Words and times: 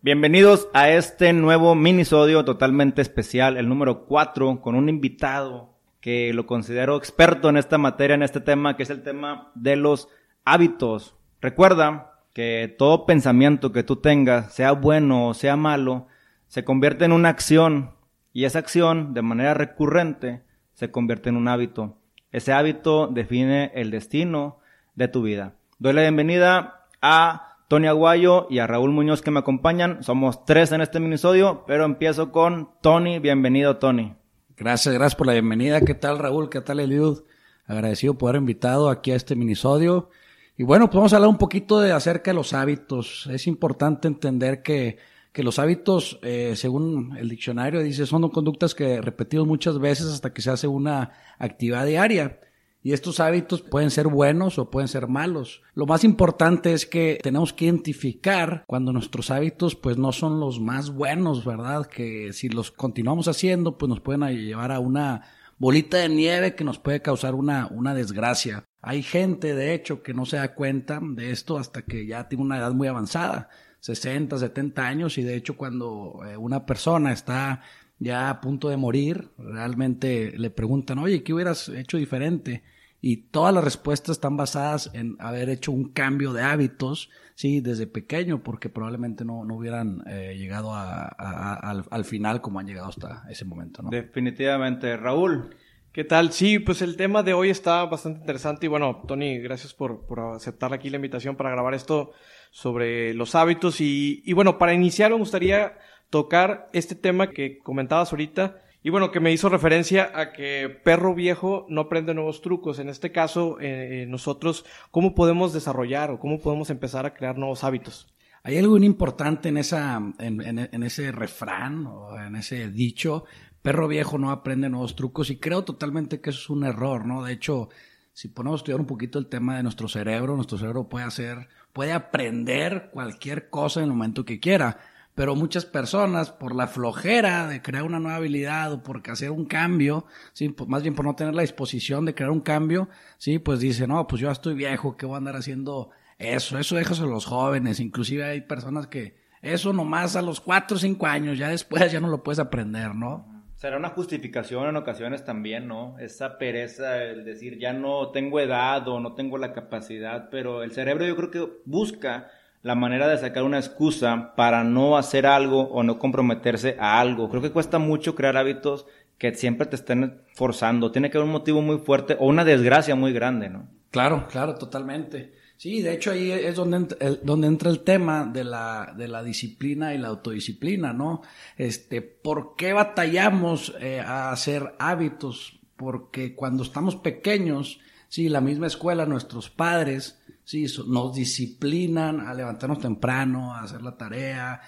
Bienvenidos 0.00 0.68
a 0.74 0.90
este 0.90 1.32
nuevo 1.32 1.74
minisodio 1.74 2.44
totalmente 2.44 3.02
especial, 3.02 3.56
el 3.56 3.68
número 3.68 4.04
4, 4.04 4.60
con 4.60 4.76
un 4.76 4.88
invitado 4.88 5.74
que 6.00 6.32
lo 6.32 6.46
considero 6.46 6.96
experto 6.96 7.48
en 7.48 7.56
esta 7.56 7.78
materia, 7.78 8.14
en 8.14 8.22
este 8.22 8.40
tema, 8.40 8.76
que 8.76 8.84
es 8.84 8.90
el 8.90 9.02
tema 9.02 9.50
de 9.56 9.74
los 9.74 10.08
hábitos. 10.44 11.16
Recuerda 11.40 12.20
que 12.32 12.72
todo 12.78 13.06
pensamiento 13.06 13.72
que 13.72 13.82
tú 13.82 13.96
tengas, 13.96 14.54
sea 14.54 14.70
bueno 14.70 15.26
o 15.26 15.34
sea 15.34 15.56
malo, 15.56 16.06
se 16.46 16.62
convierte 16.62 17.04
en 17.04 17.10
una 17.10 17.30
acción 17.30 17.90
y 18.32 18.44
esa 18.44 18.60
acción, 18.60 19.14
de 19.14 19.22
manera 19.22 19.52
recurrente, 19.54 20.44
se 20.74 20.92
convierte 20.92 21.30
en 21.30 21.36
un 21.36 21.48
hábito. 21.48 21.98
Ese 22.30 22.52
hábito 22.52 23.08
define 23.08 23.72
el 23.74 23.90
destino 23.90 24.60
de 24.94 25.08
tu 25.08 25.22
vida. 25.22 25.56
Doy 25.80 25.92
la 25.92 26.02
bienvenida 26.02 26.86
a 27.02 27.47
Tony 27.68 27.86
Aguayo 27.86 28.46
y 28.48 28.60
a 28.60 28.66
Raúl 28.66 28.92
Muñoz 28.92 29.20
que 29.20 29.30
me 29.30 29.40
acompañan. 29.40 30.02
Somos 30.02 30.46
tres 30.46 30.72
en 30.72 30.80
este 30.80 31.00
minisodio, 31.00 31.64
pero 31.66 31.84
empiezo 31.84 32.32
con 32.32 32.70
Tony. 32.80 33.18
Bienvenido, 33.18 33.76
Tony. 33.76 34.14
Gracias, 34.56 34.94
gracias 34.94 35.14
por 35.14 35.26
la 35.26 35.34
bienvenida. 35.34 35.82
¿Qué 35.82 35.92
tal, 35.92 36.18
Raúl? 36.18 36.48
¿Qué 36.48 36.62
tal, 36.62 36.80
Eliud? 36.80 37.24
Agradecido 37.66 38.16
por 38.16 38.30
haber 38.30 38.40
invitado 38.40 38.88
aquí 38.88 39.10
a 39.10 39.16
este 39.16 39.36
minisodio. 39.36 40.08
Y 40.56 40.62
bueno, 40.62 40.86
pues 40.86 40.96
vamos 40.96 41.12
a 41.12 41.16
hablar 41.16 41.28
un 41.28 41.36
poquito 41.36 41.78
de 41.78 41.92
acerca 41.92 42.30
de 42.30 42.36
los 42.36 42.54
hábitos. 42.54 43.28
Es 43.30 43.46
importante 43.46 44.08
entender 44.08 44.62
que, 44.62 44.96
que 45.32 45.42
los 45.42 45.58
hábitos, 45.58 46.18
eh, 46.22 46.54
según 46.56 47.18
el 47.18 47.28
diccionario, 47.28 47.82
dice, 47.82 48.06
son 48.06 48.30
conductas 48.30 48.74
que 48.74 49.02
repetimos 49.02 49.46
muchas 49.46 49.78
veces 49.78 50.06
hasta 50.06 50.32
que 50.32 50.40
se 50.40 50.50
hace 50.50 50.68
una 50.68 51.12
actividad 51.38 51.84
diaria. 51.84 52.40
Y 52.88 52.94
estos 52.94 53.20
hábitos 53.20 53.60
pueden 53.60 53.90
ser 53.90 54.08
buenos 54.08 54.58
o 54.58 54.70
pueden 54.70 54.88
ser 54.88 55.08
malos. 55.08 55.60
Lo 55.74 55.84
más 55.84 56.04
importante 56.04 56.72
es 56.72 56.86
que 56.86 57.18
tenemos 57.22 57.52
que 57.52 57.66
identificar 57.66 58.64
cuando 58.66 58.94
nuestros 58.94 59.30
hábitos 59.30 59.76
pues 59.76 59.98
no 59.98 60.10
son 60.10 60.40
los 60.40 60.58
más 60.58 60.88
buenos, 60.88 61.44
¿verdad? 61.44 61.84
Que 61.84 62.32
si 62.32 62.48
los 62.48 62.70
continuamos 62.70 63.28
haciendo 63.28 63.76
pues 63.76 63.90
nos 63.90 64.00
pueden 64.00 64.26
llevar 64.34 64.72
a 64.72 64.80
una 64.80 65.20
bolita 65.58 65.98
de 65.98 66.08
nieve 66.08 66.54
que 66.54 66.64
nos 66.64 66.78
puede 66.78 67.02
causar 67.02 67.34
una, 67.34 67.66
una 67.70 67.92
desgracia. 67.92 68.64
Hay 68.80 69.02
gente, 69.02 69.54
de 69.54 69.74
hecho, 69.74 70.02
que 70.02 70.14
no 70.14 70.24
se 70.24 70.38
da 70.38 70.54
cuenta 70.54 70.98
de 71.02 71.30
esto 71.30 71.58
hasta 71.58 71.82
que 71.82 72.06
ya 72.06 72.26
tiene 72.26 72.42
una 72.42 72.56
edad 72.56 72.72
muy 72.72 72.88
avanzada, 72.88 73.50
60, 73.80 74.38
70 74.38 74.86
años, 74.86 75.18
y 75.18 75.22
de 75.24 75.34
hecho 75.36 75.58
cuando 75.58 76.20
eh, 76.26 76.38
una 76.38 76.64
persona 76.64 77.12
está 77.12 77.60
ya 77.98 78.30
a 78.30 78.40
punto 78.40 78.70
de 78.70 78.78
morir, 78.78 79.28
realmente 79.36 80.32
le 80.38 80.48
preguntan, 80.48 80.98
oye, 81.00 81.22
¿qué 81.22 81.34
hubieras 81.34 81.68
hecho 81.68 81.98
diferente? 81.98 82.62
Y 83.00 83.28
todas 83.28 83.54
las 83.54 83.62
respuestas 83.62 84.16
están 84.16 84.36
basadas 84.36 84.90
en 84.92 85.16
haber 85.20 85.50
hecho 85.50 85.70
un 85.70 85.90
cambio 85.90 86.32
de 86.32 86.42
hábitos, 86.42 87.10
sí, 87.34 87.60
desde 87.60 87.86
pequeño, 87.86 88.42
porque 88.42 88.68
probablemente 88.68 89.24
no, 89.24 89.44
no 89.44 89.54
hubieran 89.54 90.02
eh, 90.06 90.34
llegado 90.36 90.74
a, 90.74 91.04
al, 91.04 92.04
final 92.04 92.40
como 92.40 92.58
han 92.58 92.66
llegado 92.66 92.88
hasta 92.88 93.24
ese 93.30 93.44
momento, 93.44 93.82
¿no? 93.82 93.90
Definitivamente. 93.90 94.96
Raúl. 94.96 95.54
¿Qué 95.92 96.04
tal? 96.04 96.32
Sí, 96.32 96.58
pues 96.58 96.82
el 96.82 96.96
tema 96.96 97.22
de 97.22 97.34
hoy 97.34 97.50
está 97.50 97.84
bastante 97.84 98.20
interesante 98.20 98.66
y 98.66 98.68
bueno, 98.68 99.02
Tony, 99.06 99.38
gracias 99.38 99.74
por, 99.74 100.06
por 100.06 100.20
aceptar 100.20 100.72
aquí 100.72 100.90
la 100.90 100.96
invitación 100.96 101.34
para 101.34 101.50
grabar 101.50 101.74
esto 101.74 102.12
sobre 102.50 103.14
los 103.14 103.34
hábitos 103.34 103.80
y, 103.80 104.22
y 104.24 104.32
bueno, 104.32 104.58
para 104.58 104.74
iniciar 104.74 105.10
me 105.10 105.16
gustaría 105.16 105.78
tocar 106.10 106.68
este 106.72 106.94
tema 106.94 107.30
que 107.30 107.58
comentabas 107.58 108.12
ahorita, 108.12 108.58
y 108.88 108.90
bueno, 108.90 109.10
que 109.10 109.20
me 109.20 109.32
hizo 109.32 109.50
referencia 109.50 110.10
a 110.14 110.32
que 110.32 110.70
perro 110.82 111.14
viejo 111.14 111.66
no 111.68 111.82
aprende 111.82 112.14
nuevos 112.14 112.40
trucos. 112.40 112.78
En 112.78 112.88
este 112.88 113.12
caso, 113.12 113.58
eh, 113.60 114.06
nosotros, 114.08 114.64
¿cómo 114.90 115.14
podemos 115.14 115.52
desarrollar 115.52 116.10
o 116.10 116.18
cómo 116.18 116.40
podemos 116.40 116.70
empezar 116.70 117.04
a 117.04 117.12
crear 117.12 117.36
nuevos 117.36 117.64
hábitos? 117.64 118.08
Hay 118.44 118.56
algo 118.56 118.78
importante 118.78 119.50
en, 119.50 119.58
esa, 119.58 120.00
en, 120.18 120.82
ese 120.82 121.12
refrán 121.12 121.86
o 121.86 122.18
en 122.18 122.36
ese 122.36 122.70
dicho, 122.70 123.26
perro 123.60 123.88
viejo 123.88 124.16
no 124.16 124.30
aprende 124.30 124.70
nuevos 124.70 124.96
trucos 124.96 125.28
y 125.28 125.36
creo 125.36 125.64
totalmente 125.64 126.22
que 126.22 126.30
eso 126.30 126.40
es 126.40 126.48
un 126.48 126.64
error, 126.64 127.04
¿no? 127.04 127.22
De 127.22 127.34
hecho, 127.34 127.68
si 128.14 128.28
ponemos 128.28 128.58
a 128.58 128.62
estudiar 128.62 128.80
un 128.80 128.86
poquito 128.86 129.18
el 129.18 129.26
tema 129.26 129.58
de 129.58 129.64
nuestro 129.64 129.88
cerebro, 129.88 130.34
nuestro 130.34 130.56
cerebro 130.56 130.88
puede 130.88 131.04
hacer, 131.04 131.50
puede 131.74 131.92
aprender 131.92 132.88
cualquier 132.90 133.50
cosa 133.50 133.80
en 133.80 133.84
el 133.84 133.92
momento 133.92 134.24
que 134.24 134.40
quiera 134.40 134.78
pero 135.18 135.34
muchas 135.34 135.66
personas 135.66 136.30
por 136.30 136.54
la 136.54 136.68
flojera 136.68 137.48
de 137.48 137.60
crear 137.60 137.82
una 137.82 137.98
nueva 137.98 138.18
habilidad 138.18 138.72
o 138.72 138.84
por 138.84 139.02
hacer 139.10 139.32
un 139.32 139.46
cambio, 139.46 140.06
sí, 140.32 140.48
pues 140.50 140.70
más 140.70 140.82
bien 140.82 140.94
por 140.94 141.04
no 141.04 141.16
tener 141.16 141.34
la 141.34 141.42
disposición 141.42 142.04
de 142.04 142.14
crear 142.14 142.30
un 142.30 142.40
cambio, 142.40 142.88
sí, 143.16 143.40
pues 143.40 143.58
dicen, 143.58 143.88
no, 143.88 144.06
pues 144.06 144.22
yo 144.22 144.28
ya 144.28 144.32
estoy 144.32 144.54
viejo, 144.54 144.96
¿qué 144.96 145.06
voy 145.06 145.16
a 145.16 145.18
andar 145.18 145.34
haciendo 145.34 145.90
eso? 146.18 146.56
Eso 146.56 146.76
déjase 146.76 147.02
a 147.02 147.06
los 147.06 147.26
jóvenes, 147.26 147.80
inclusive 147.80 148.22
hay 148.22 148.42
personas 148.42 148.86
que 148.86 149.16
eso 149.42 149.72
nomás 149.72 150.14
a 150.14 150.22
los 150.22 150.40
cuatro 150.40 150.76
o 150.76 150.78
cinco 150.78 151.06
años, 151.06 151.36
ya 151.36 151.48
después 151.48 151.90
ya 151.90 151.98
no 151.98 152.06
lo 152.06 152.22
puedes 152.22 152.38
aprender, 152.38 152.94
¿no? 152.94 153.26
Será 153.56 153.76
una 153.76 153.88
justificación 153.88 154.68
en 154.68 154.76
ocasiones 154.76 155.24
también, 155.24 155.66
¿no? 155.66 155.98
Esa 155.98 156.38
pereza, 156.38 157.02
el 157.02 157.24
decir 157.24 157.58
ya 157.58 157.72
no 157.72 158.12
tengo 158.12 158.38
edad 158.38 158.86
o 158.86 159.00
no 159.00 159.14
tengo 159.14 159.36
la 159.36 159.52
capacidad, 159.52 160.28
pero 160.30 160.62
el 160.62 160.70
cerebro 160.70 161.04
yo 161.04 161.16
creo 161.16 161.30
que 161.32 161.60
busca 161.64 162.30
la 162.62 162.74
manera 162.74 163.08
de 163.08 163.18
sacar 163.18 163.44
una 163.44 163.58
excusa 163.58 164.34
para 164.36 164.64
no 164.64 164.96
hacer 164.96 165.26
algo 165.26 165.62
o 165.62 165.82
no 165.82 165.98
comprometerse 165.98 166.76
a 166.78 167.00
algo. 167.00 167.30
Creo 167.30 167.42
que 167.42 167.52
cuesta 167.52 167.78
mucho 167.78 168.14
crear 168.14 168.36
hábitos 168.36 168.86
que 169.16 169.34
siempre 169.34 169.66
te 169.66 169.76
estén 169.76 170.22
forzando. 170.34 170.92
Tiene 170.92 171.10
que 171.10 171.18
haber 171.18 171.26
un 171.26 171.32
motivo 171.32 171.62
muy 171.62 171.78
fuerte 171.78 172.16
o 172.18 172.26
una 172.26 172.44
desgracia 172.44 172.94
muy 172.94 173.12
grande, 173.12 173.48
¿no? 173.48 173.68
Claro, 173.90 174.26
claro, 174.28 174.54
totalmente. 174.54 175.32
Sí, 175.56 175.82
de 175.82 175.92
hecho 175.92 176.12
ahí 176.12 176.30
es 176.30 176.54
donde, 176.54 176.94
donde 177.24 177.48
entra 177.48 177.70
el 177.70 177.80
tema 177.80 178.24
de 178.24 178.44
la, 178.44 178.94
de 178.96 179.08
la 179.08 179.24
disciplina 179.24 179.92
y 179.92 179.98
la 179.98 180.08
autodisciplina, 180.08 180.92
¿no? 180.92 181.22
Este, 181.56 182.00
¿por 182.00 182.54
qué 182.54 182.72
batallamos 182.72 183.74
eh, 183.80 184.00
a 184.00 184.30
hacer 184.30 184.76
hábitos? 184.78 185.58
Porque 185.74 186.36
cuando 186.36 186.62
estamos 186.62 186.94
pequeños, 186.94 187.80
sí, 188.08 188.28
la 188.28 188.40
misma 188.40 188.68
escuela, 188.68 189.04
nuestros 189.04 189.50
padres, 189.50 190.20
sí, 190.48 190.64
nos 190.86 191.14
disciplinan 191.14 192.20
a 192.20 192.32
levantarnos 192.32 192.80
temprano, 192.80 193.52
a 193.52 193.64
hacer 193.64 193.82
la 193.82 193.98
tarea, 193.98 194.62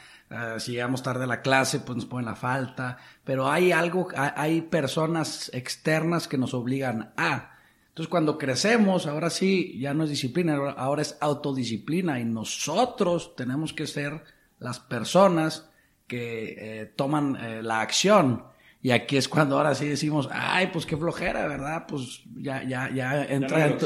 si 0.59 0.73
llegamos 0.73 1.03
tarde 1.03 1.25
a 1.25 1.27
la 1.27 1.41
clase, 1.41 1.81
pues 1.81 1.97
nos 1.97 2.05
ponen 2.05 2.27
la 2.27 2.37
falta, 2.37 2.99
pero 3.25 3.51
hay 3.51 3.73
algo, 3.73 4.09
hay 4.15 4.61
personas 4.61 5.51
externas 5.55 6.29
que 6.29 6.37
nos 6.37 6.53
obligan 6.53 7.15
a. 7.17 7.57
Entonces 7.89 8.11
cuando 8.11 8.37
crecemos, 8.37 9.07
ahora 9.07 9.31
sí, 9.31 9.79
ya 9.81 9.95
no 9.95 10.05
es 10.05 10.11
disciplina, 10.11 10.57
ahora 10.77 11.01
es 11.01 11.17
autodisciplina 11.19 12.21
y 12.21 12.27
nosotros 12.27 13.35
tenemos 13.35 13.73
que 13.73 13.87
ser 13.87 14.23
las 14.59 14.81
personas 14.81 15.71
que 16.07 16.57
eh, 16.59 16.93
toman 16.95 17.37
eh, 17.37 17.63
la 17.63 17.81
acción 17.81 18.50
y 18.83 18.93
aquí 18.93 19.19
es 19.19 19.29
cuando 19.29 19.59
ahora 19.59 19.75
sí 19.75 19.87
decimos, 19.87 20.29
ay, 20.33 20.69
pues 20.73 20.87
qué 20.87 20.97
flojera, 20.97 21.47
¿verdad? 21.47 21.85
Pues 21.87 22.23
ya, 22.35 22.63
ya, 22.63 22.91
ya 22.91 23.25
entra. 23.25 23.67
en 23.67 23.79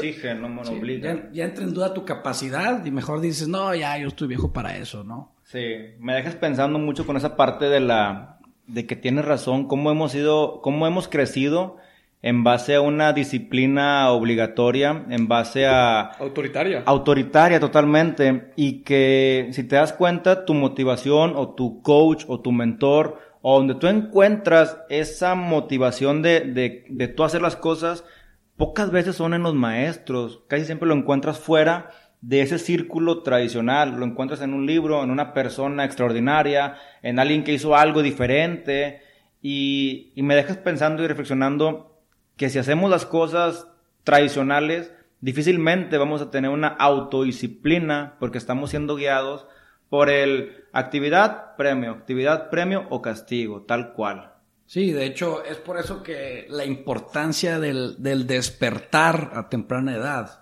ya, 1.01 1.29
ya, 1.33 1.43
entra 1.43 1.63
en 1.65 1.73
duda 1.73 1.93
tu 1.93 2.05
capacidad 2.05 2.85
y 2.85 2.91
mejor 2.91 3.19
dices, 3.19 3.49
no, 3.49 3.75
ya, 3.75 3.97
yo 3.97 4.07
estoy 4.07 4.29
viejo 4.29 4.53
para 4.53 4.77
eso, 4.77 5.03
¿no? 5.03 5.33
Sí, 5.43 5.59
me 5.99 6.13
dejas 6.13 6.35
pensando 6.35 6.79
mucho 6.79 7.05
con 7.05 7.17
esa 7.17 7.35
parte 7.35 7.65
de 7.65 7.81
la, 7.81 8.39
de 8.67 8.85
que 8.85 8.95
tienes 8.95 9.25
razón, 9.25 9.67
cómo 9.67 9.91
hemos 9.91 10.15
ido, 10.15 10.61
cómo 10.61 10.87
hemos 10.87 11.09
crecido 11.09 11.77
en 12.21 12.43
base 12.43 12.73
a 12.73 12.81
una 12.81 13.13
disciplina 13.13 14.09
obligatoria, 14.09 15.05
en 15.09 15.27
base 15.27 15.67
a... 15.67 16.13
Autoritaria. 16.19 16.81
Autoritaria 16.85 17.59
totalmente. 17.59 18.51
Y 18.55 18.81
que 18.81 19.49
si 19.51 19.63
te 19.63 19.75
das 19.75 19.93
cuenta, 19.93 20.43
tu 20.43 20.55
motivación 20.55 21.33
o 21.35 21.49
tu 21.49 21.83
coach 21.83 22.23
o 22.27 22.39
tu 22.39 22.51
mentor 22.51 23.19
o 23.47 23.59
donde 23.59 23.75
tú 23.75 23.85
encuentras 23.85 24.79
esa 24.89 25.35
motivación 25.35 26.23
de, 26.23 26.39
de, 26.39 26.83
de 26.89 27.07
tú 27.07 27.23
hacer 27.23 27.43
las 27.43 27.55
cosas, 27.55 28.03
pocas 28.57 28.89
veces 28.89 29.17
son 29.17 29.35
en 29.35 29.43
los 29.43 29.53
maestros, 29.53 30.41
casi 30.47 30.65
siempre 30.65 30.87
lo 30.87 30.95
encuentras 30.95 31.37
fuera 31.37 31.91
de 32.21 32.41
ese 32.41 32.57
círculo 32.57 33.21
tradicional, 33.21 33.97
lo 33.99 34.05
encuentras 34.07 34.41
en 34.41 34.55
un 34.55 34.65
libro, 34.65 35.03
en 35.03 35.11
una 35.11 35.31
persona 35.35 35.85
extraordinaria, 35.85 36.77
en 37.03 37.19
alguien 37.19 37.43
que 37.43 37.53
hizo 37.53 37.75
algo 37.75 38.01
diferente, 38.01 39.03
y, 39.43 40.11
y 40.15 40.23
me 40.23 40.35
dejas 40.35 40.57
pensando 40.57 41.03
y 41.03 41.07
reflexionando 41.07 42.01
que 42.37 42.49
si 42.49 42.57
hacemos 42.57 42.89
las 42.89 43.05
cosas 43.05 43.67
tradicionales, 44.03 44.91
difícilmente 45.21 45.99
vamos 45.99 46.23
a 46.23 46.31
tener 46.31 46.49
una 46.49 46.69
autodisciplina 46.69 48.15
porque 48.19 48.39
estamos 48.39 48.71
siendo 48.71 48.95
guiados 48.95 49.45
por 49.89 50.09
el 50.09 50.65
actividad, 50.71 51.55
premio, 51.55 51.91
actividad, 51.91 52.49
premio 52.49 52.85
o 52.89 53.01
castigo, 53.01 53.61
tal 53.61 53.93
cual. 53.93 54.33
Sí, 54.65 54.91
de 54.91 55.05
hecho 55.05 55.43
es 55.43 55.57
por 55.57 55.77
eso 55.77 56.01
que 56.01 56.47
la 56.49 56.65
importancia 56.65 57.59
del, 57.59 57.95
del 58.01 58.25
despertar 58.25 59.31
a 59.35 59.47
temprana 59.47 59.95
edad. 59.95 60.41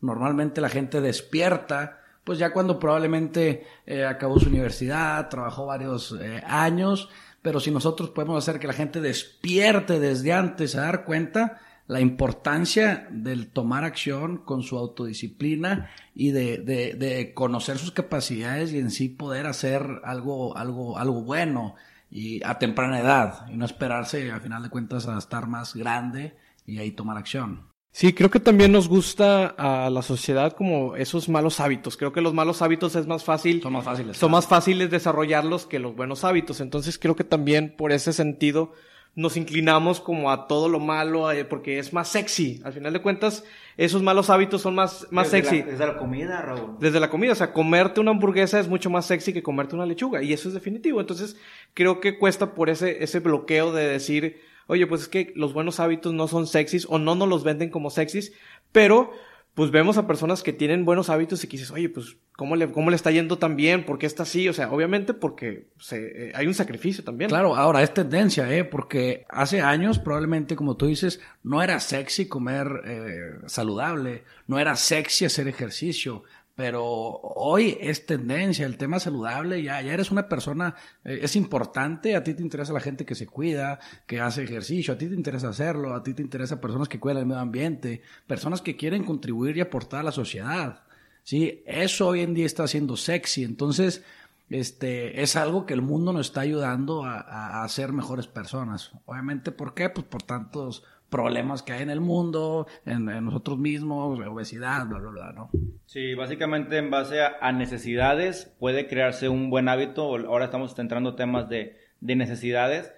Normalmente 0.00 0.60
la 0.60 0.68
gente 0.68 1.00
despierta, 1.00 2.00
pues 2.22 2.38
ya 2.38 2.52
cuando 2.52 2.78
probablemente 2.78 3.66
eh, 3.86 4.04
acabó 4.04 4.38
su 4.38 4.48
universidad, 4.48 5.28
trabajó 5.28 5.66
varios 5.66 6.16
eh, 6.20 6.42
años, 6.46 7.08
pero 7.42 7.58
si 7.58 7.70
nosotros 7.70 8.10
podemos 8.10 8.38
hacer 8.38 8.60
que 8.60 8.66
la 8.66 8.72
gente 8.72 9.00
despierte 9.00 9.98
desde 9.98 10.32
antes 10.32 10.76
a 10.76 10.82
dar 10.82 11.04
cuenta, 11.04 11.60
la 11.86 12.00
importancia 12.00 13.08
del 13.10 13.48
tomar 13.48 13.84
acción 13.84 14.38
con 14.38 14.62
su 14.62 14.78
autodisciplina 14.78 15.90
y 16.14 16.30
de, 16.30 16.58
de, 16.58 16.94
de, 16.94 17.34
conocer 17.34 17.78
sus 17.78 17.90
capacidades 17.90 18.72
y 18.72 18.78
en 18.78 18.90
sí 18.90 19.08
poder 19.08 19.46
hacer 19.46 20.00
algo, 20.04 20.56
algo, 20.56 20.98
algo 20.98 21.22
bueno 21.22 21.74
y 22.10 22.42
a 22.44 22.58
temprana 22.58 23.00
edad 23.00 23.46
y 23.50 23.56
no 23.56 23.66
esperarse 23.66 24.30
a 24.30 24.40
final 24.40 24.62
de 24.62 24.70
cuentas 24.70 25.06
a 25.08 25.18
estar 25.18 25.46
más 25.46 25.74
grande 25.74 26.36
y 26.66 26.78
ahí 26.78 26.92
tomar 26.92 27.18
acción. 27.18 27.68
Sí, 27.94 28.12
creo 28.12 28.28
que 28.28 28.40
también 28.40 28.72
nos 28.72 28.88
gusta 28.88 29.46
a 29.46 29.88
la 29.88 30.02
sociedad 30.02 30.52
como 30.54 30.96
esos 30.96 31.28
malos 31.28 31.60
hábitos. 31.60 31.96
Creo 31.96 32.12
que 32.12 32.20
los 32.20 32.34
malos 32.34 32.60
hábitos 32.60 32.96
es 32.96 33.06
más 33.06 33.22
fácil. 33.22 33.62
Son 33.62 33.72
más 33.72 33.84
fáciles. 33.84 34.16
Son 34.16 34.32
más 34.32 34.48
fáciles 34.48 34.90
desarrollarlos 34.90 35.66
que 35.66 35.78
los 35.78 35.94
buenos 35.94 36.24
hábitos. 36.24 36.60
Entonces 36.60 36.98
creo 36.98 37.14
que 37.14 37.22
también 37.22 37.72
por 37.76 37.92
ese 37.92 38.12
sentido 38.12 38.72
nos 39.16 39.36
inclinamos 39.36 40.00
como 40.00 40.30
a 40.30 40.48
todo 40.48 40.68
lo 40.68 40.80
malo 40.80 41.30
eh, 41.30 41.44
porque 41.44 41.78
es 41.78 41.92
más 41.92 42.08
sexy. 42.08 42.60
Al 42.64 42.72
final 42.72 42.92
de 42.92 43.00
cuentas, 43.00 43.44
esos 43.76 44.02
malos 44.02 44.28
hábitos 44.28 44.62
son 44.62 44.74
más, 44.74 45.06
más 45.10 45.28
sexy. 45.28 45.62
desde 45.62 45.86
la 45.86 45.96
comida, 45.96 46.42
Raúl. 46.42 46.76
Desde 46.80 46.98
la 46.98 47.10
comida. 47.10 47.32
O 47.32 47.36
sea, 47.36 47.52
comerte 47.52 48.00
una 48.00 48.10
hamburguesa 48.10 48.58
es 48.58 48.68
mucho 48.68 48.90
más 48.90 49.06
sexy 49.06 49.32
que 49.32 49.42
comerte 49.42 49.76
una 49.76 49.86
lechuga. 49.86 50.22
Y 50.22 50.32
eso 50.32 50.48
es 50.48 50.54
definitivo. 50.54 51.00
Entonces, 51.00 51.36
creo 51.74 52.00
que 52.00 52.18
cuesta 52.18 52.54
por 52.54 52.70
ese, 52.70 53.04
ese 53.04 53.20
bloqueo 53.20 53.72
de 53.72 53.86
decir, 53.86 54.40
oye, 54.66 54.86
pues 54.86 55.02
es 55.02 55.08
que 55.08 55.32
los 55.36 55.52
buenos 55.52 55.78
hábitos 55.78 56.12
no 56.12 56.26
son 56.26 56.46
sexys 56.46 56.86
o 56.88 56.98
no 56.98 57.14
nos 57.14 57.28
los 57.28 57.44
venden 57.44 57.70
como 57.70 57.90
sexys, 57.90 58.32
pero 58.72 59.12
pues 59.54 59.70
vemos 59.70 59.98
a 59.98 60.06
personas 60.06 60.42
que 60.42 60.52
tienen 60.52 60.84
buenos 60.84 61.10
hábitos 61.10 61.44
y 61.44 61.46
que 61.46 61.56
dices, 61.56 61.70
oye, 61.70 61.88
pues, 61.88 62.16
¿cómo 62.32 62.56
le, 62.56 62.72
cómo 62.72 62.90
le 62.90 62.96
está 62.96 63.12
yendo 63.12 63.38
tan 63.38 63.54
bien? 63.54 63.86
¿Por 63.86 63.98
qué 63.98 64.06
está 64.06 64.24
así? 64.24 64.48
O 64.48 64.52
sea, 64.52 64.70
obviamente 64.72 65.14
porque 65.14 65.68
se, 65.78 66.28
eh, 66.28 66.32
hay 66.34 66.48
un 66.48 66.54
sacrificio 66.54 67.04
también. 67.04 67.30
Claro, 67.30 67.54
ahora 67.54 67.82
es 67.82 67.94
tendencia, 67.94 68.52
¿eh? 68.52 68.64
Porque 68.64 69.24
hace 69.28 69.60
años, 69.60 70.00
probablemente, 70.00 70.56
como 70.56 70.76
tú 70.76 70.86
dices, 70.86 71.20
no 71.44 71.62
era 71.62 71.78
sexy 71.78 72.26
comer 72.26 72.82
eh, 72.84 73.30
saludable, 73.46 74.24
no 74.48 74.58
era 74.58 74.74
sexy 74.74 75.24
hacer 75.24 75.46
ejercicio. 75.46 76.24
Pero 76.56 76.84
hoy 76.84 77.76
es 77.80 78.06
tendencia, 78.06 78.64
el 78.64 78.76
tema 78.76 79.00
saludable, 79.00 79.60
ya, 79.60 79.82
ya 79.82 79.92
eres 79.92 80.12
una 80.12 80.28
persona, 80.28 80.76
eh, 81.04 81.18
es 81.22 81.34
importante, 81.34 82.14
a 82.14 82.22
ti 82.22 82.32
te 82.34 82.42
interesa 82.42 82.72
la 82.72 82.80
gente 82.80 83.04
que 83.04 83.16
se 83.16 83.26
cuida, 83.26 83.80
que 84.06 84.20
hace 84.20 84.44
ejercicio, 84.44 84.94
a 84.94 84.98
ti 84.98 85.08
te 85.08 85.16
interesa 85.16 85.48
hacerlo, 85.48 85.94
a 85.94 86.02
ti 86.04 86.14
te 86.14 86.22
interesa 86.22 86.60
personas 86.60 86.88
que 86.88 87.00
cuidan 87.00 87.18
el 87.18 87.26
medio 87.26 87.40
ambiente, 87.40 88.02
personas 88.28 88.62
que 88.62 88.76
quieren 88.76 89.02
contribuir 89.02 89.56
y 89.56 89.62
aportar 89.62 90.00
a 90.00 90.04
la 90.04 90.12
sociedad. 90.12 90.84
Sí, 91.24 91.64
eso 91.66 92.08
hoy 92.08 92.20
en 92.20 92.34
día 92.34 92.46
está 92.46 92.68
siendo 92.68 92.96
sexy, 92.96 93.42
entonces, 93.42 94.04
este, 94.48 95.22
es 95.22 95.34
algo 95.34 95.66
que 95.66 95.74
el 95.74 95.82
mundo 95.82 96.12
nos 96.12 96.28
está 96.28 96.42
ayudando 96.42 97.04
a, 97.04 97.18
a, 97.18 97.64
a 97.64 97.68
ser 97.68 97.92
mejores 97.92 98.28
personas. 98.28 98.92
Obviamente, 99.06 99.50
¿por 99.50 99.74
qué? 99.74 99.88
Pues 99.88 100.06
por 100.06 100.22
tantos 100.22 100.84
problemas 101.14 101.62
que 101.62 101.72
hay 101.72 101.82
en 101.82 101.90
el 101.90 102.00
mundo, 102.00 102.66
en, 102.84 103.04
nosotros 103.04 103.56
mismos, 103.56 104.18
obesidad, 104.18 104.84
bla, 104.88 104.98
bla, 104.98 105.10
bla, 105.10 105.32
¿no? 105.32 105.48
Sí, 105.86 106.12
básicamente 106.16 106.76
en 106.76 106.90
base 106.90 107.20
a, 107.22 107.52
necesidades 107.52 108.52
puede 108.58 108.88
crearse 108.88 109.28
un 109.28 109.48
buen 109.48 109.68
hábito. 109.68 110.02
Ahora 110.02 110.46
estamos 110.46 110.74
centrando 110.74 111.14
temas 111.14 111.48
de, 111.48 111.76
de 112.00 112.16
necesidades. 112.16 112.92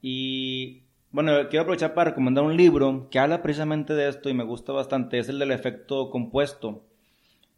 Y 0.00 0.86
bueno, 1.12 1.34
quiero 1.50 1.62
aprovechar 1.62 1.94
para 1.94 2.10
recomendar 2.10 2.42
un 2.42 2.56
libro 2.56 3.06
que 3.12 3.20
habla 3.20 3.42
precisamente 3.42 3.94
de 3.94 4.08
esto 4.08 4.28
y 4.28 4.34
me 4.34 4.42
gusta 4.42 4.72
bastante. 4.72 5.20
Es 5.20 5.28
el 5.28 5.38
del 5.38 5.52
efecto 5.52 6.10
compuesto. 6.10 6.84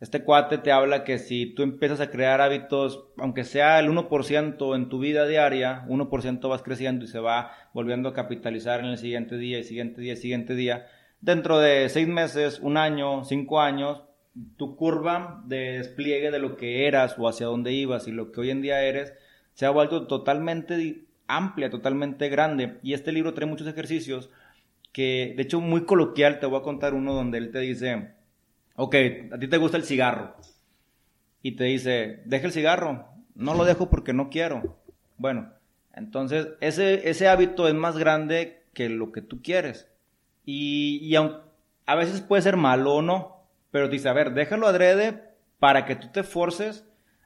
Este 0.00 0.22
cuate 0.22 0.58
te 0.58 0.72
habla 0.72 1.04
que 1.04 1.18
si 1.18 1.46
tú 1.46 1.62
empiezas 1.62 2.00
a 2.00 2.10
crear 2.10 2.40
hábitos, 2.40 3.06
aunque 3.16 3.44
sea 3.44 3.78
el 3.78 3.88
1% 3.88 4.76
en 4.76 4.88
tu 4.88 4.98
vida 4.98 5.26
diaria, 5.26 5.84
1% 5.88 6.48
vas 6.48 6.62
creciendo 6.62 7.04
y 7.04 7.08
se 7.08 7.20
va 7.20 7.52
volviendo 7.72 8.08
a 8.08 8.14
capitalizar 8.14 8.80
en 8.80 8.86
el 8.86 8.98
siguiente 8.98 9.36
día, 9.38 9.58
y 9.58 9.64
siguiente 9.64 10.00
día, 10.00 10.12
y 10.14 10.16
siguiente 10.16 10.54
día. 10.54 10.86
Dentro 11.20 11.58
de 11.58 11.88
seis 11.88 12.06
meses, 12.06 12.60
un 12.60 12.76
año, 12.76 13.24
cinco 13.24 13.60
años, 13.60 14.02
tu 14.56 14.76
curva 14.76 15.42
de 15.46 15.78
despliegue 15.78 16.30
de 16.30 16.38
lo 16.38 16.56
que 16.56 16.86
eras 16.86 17.14
o 17.18 17.28
hacia 17.28 17.46
dónde 17.46 17.72
ibas 17.72 18.08
y 18.08 18.12
lo 18.12 18.32
que 18.32 18.40
hoy 18.40 18.50
en 18.50 18.62
día 18.62 18.82
eres 18.82 19.14
se 19.54 19.64
ha 19.64 19.70
vuelto 19.70 20.06
totalmente 20.06 21.04
amplia, 21.26 21.70
totalmente 21.70 22.28
grande. 22.28 22.78
Y 22.82 22.92
este 22.92 23.12
libro 23.12 23.32
trae 23.32 23.48
muchos 23.48 23.68
ejercicios 23.68 24.30
que, 24.92 25.34
de 25.36 25.42
hecho, 25.42 25.60
muy 25.60 25.84
coloquial, 25.84 26.40
te 26.40 26.46
voy 26.46 26.58
a 26.58 26.62
contar 26.62 26.94
uno 26.94 27.14
donde 27.14 27.38
él 27.38 27.50
te 27.50 27.60
dice, 27.60 28.12
ok, 28.76 28.94
a 29.32 29.38
ti 29.38 29.48
te 29.48 29.58
gusta 29.58 29.76
el 29.76 29.84
cigarro. 29.84 30.36
Y 31.42 31.52
te 31.52 31.64
dice, 31.64 32.22
deja 32.24 32.46
el 32.46 32.52
cigarro. 32.52 33.08
No 33.34 33.54
lo 33.54 33.64
dejo 33.64 33.90
porque 33.90 34.12
no 34.12 34.30
quiero. 34.30 34.78
Bueno, 35.16 35.52
entonces 35.94 36.48
ese, 36.60 37.08
ese 37.08 37.28
hábito 37.28 37.68
es 37.68 37.74
más 37.74 37.98
grande 37.98 38.62
que 38.72 38.88
lo 38.88 39.12
que 39.12 39.22
tú 39.22 39.42
quieres. 39.42 39.88
Y, 40.44 40.98
y 41.02 41.16
a 41.16 41.94
veces 41.94 42.20
puede 42.20 42.42
ser 42.42 42.56
malo 42.56 42.94
o 42.94 43.02
no, 43.02 43.46
pero 43.70 43.88
dice, 43.88 44.08
a 44.08 44.12
ver, 44.12 44.34
déjalo 44.34 44.66
adrede 44.66 45.22
para 45.58 45.84
que 45.84 45.96
tú 45.96 46.08
te 46.12 46.22
forces 46.22 46.84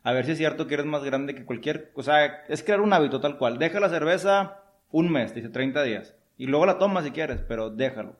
a 0.08 0.12
ver 0.12 0.24
si 0.24 0.32
es 0.32 0.38
cierto 0.38 0.66
que 0.66 0.72
eres 0.74 0.86
más 0.86 1.04
grande 1.04 1.34
que 1.34 1.44
cualquier, 1.44 1.90
o 1.94 2.02
sea, 2.02 2.44
es 2.48 2.62
crear 2.62 2.80
un 2.80 2.94
hábito 2.94 3.20
tal 3.20 3.36
cual. 3.36 3.58
Deja 3.58 3.78
la 3.78 3.90
cerveza 3.90 4.62
un 4.90 5.10
mes, 5.10 5.34
dice 5.34 5.50
30 5.50 5.82
días, 5.82 6.14
y 6.38 6.46
luego 6.46 6.64
la 6.64 6.78
tomas 6.78 7.04
si 7.04 7.10
quieres, 7.10 7.42
pero 7.46 7.68
déjalo. 7.68 8.16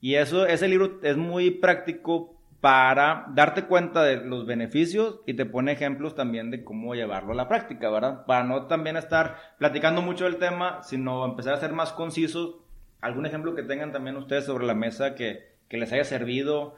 Y 0.00 0.14
eso, 0.14 0.46
ese 0.46 0.66
libro 0.66 0.98
es 1.02 1.18
muy 1.18 1.50
práctico 1.50 2.35
para 2.66 3.26
darte 3.32 3.66
cuenta 3.66 4.02
de 4.02 4.16
los 4.16 4.44
beneficios 4.44 5.20
y 5.24 5.34
te 5.34 5.46
pone 5.46 5.70
ejemplos 5.70 6.16
también 6.16 6.50
de 6.50 6.64
cómo 6.64 6.96
llevarlo 6.96 7.30
a 7.30 7.36
la 7.36 7.46
práctica, 7.46 7.88
¿verdad? 7.90 8.26
Para 8.26 8.42
no 8.42 8.66
también 8.66 8.96
estar 8.96 9.36
platicando 9.56 10.02
mucho 10.02 10.24
del 10.24 10.38
tema, 10.38 10.82
sino 10.82 11.24
empezar 11.24 11.54
a 11.54 11.60
ser 11.60 11.72
más 11.72 11.92
concisos. 11.92 12.56
¿Algún 13.00 13.24
ejemplo 13.24 13.54
que 13.54 13.62
tengan 13.62 13.92
también 13.92 14.16
ustedes 14.16 14.46
sobre 14.46 14.66
la 14.66 14.74
mesa 14.74 15.14
que, 15.14 15.44
que 15.68 15.76
les 15.76 15.92
haya 15.92 16.02
servido 16.02 16.74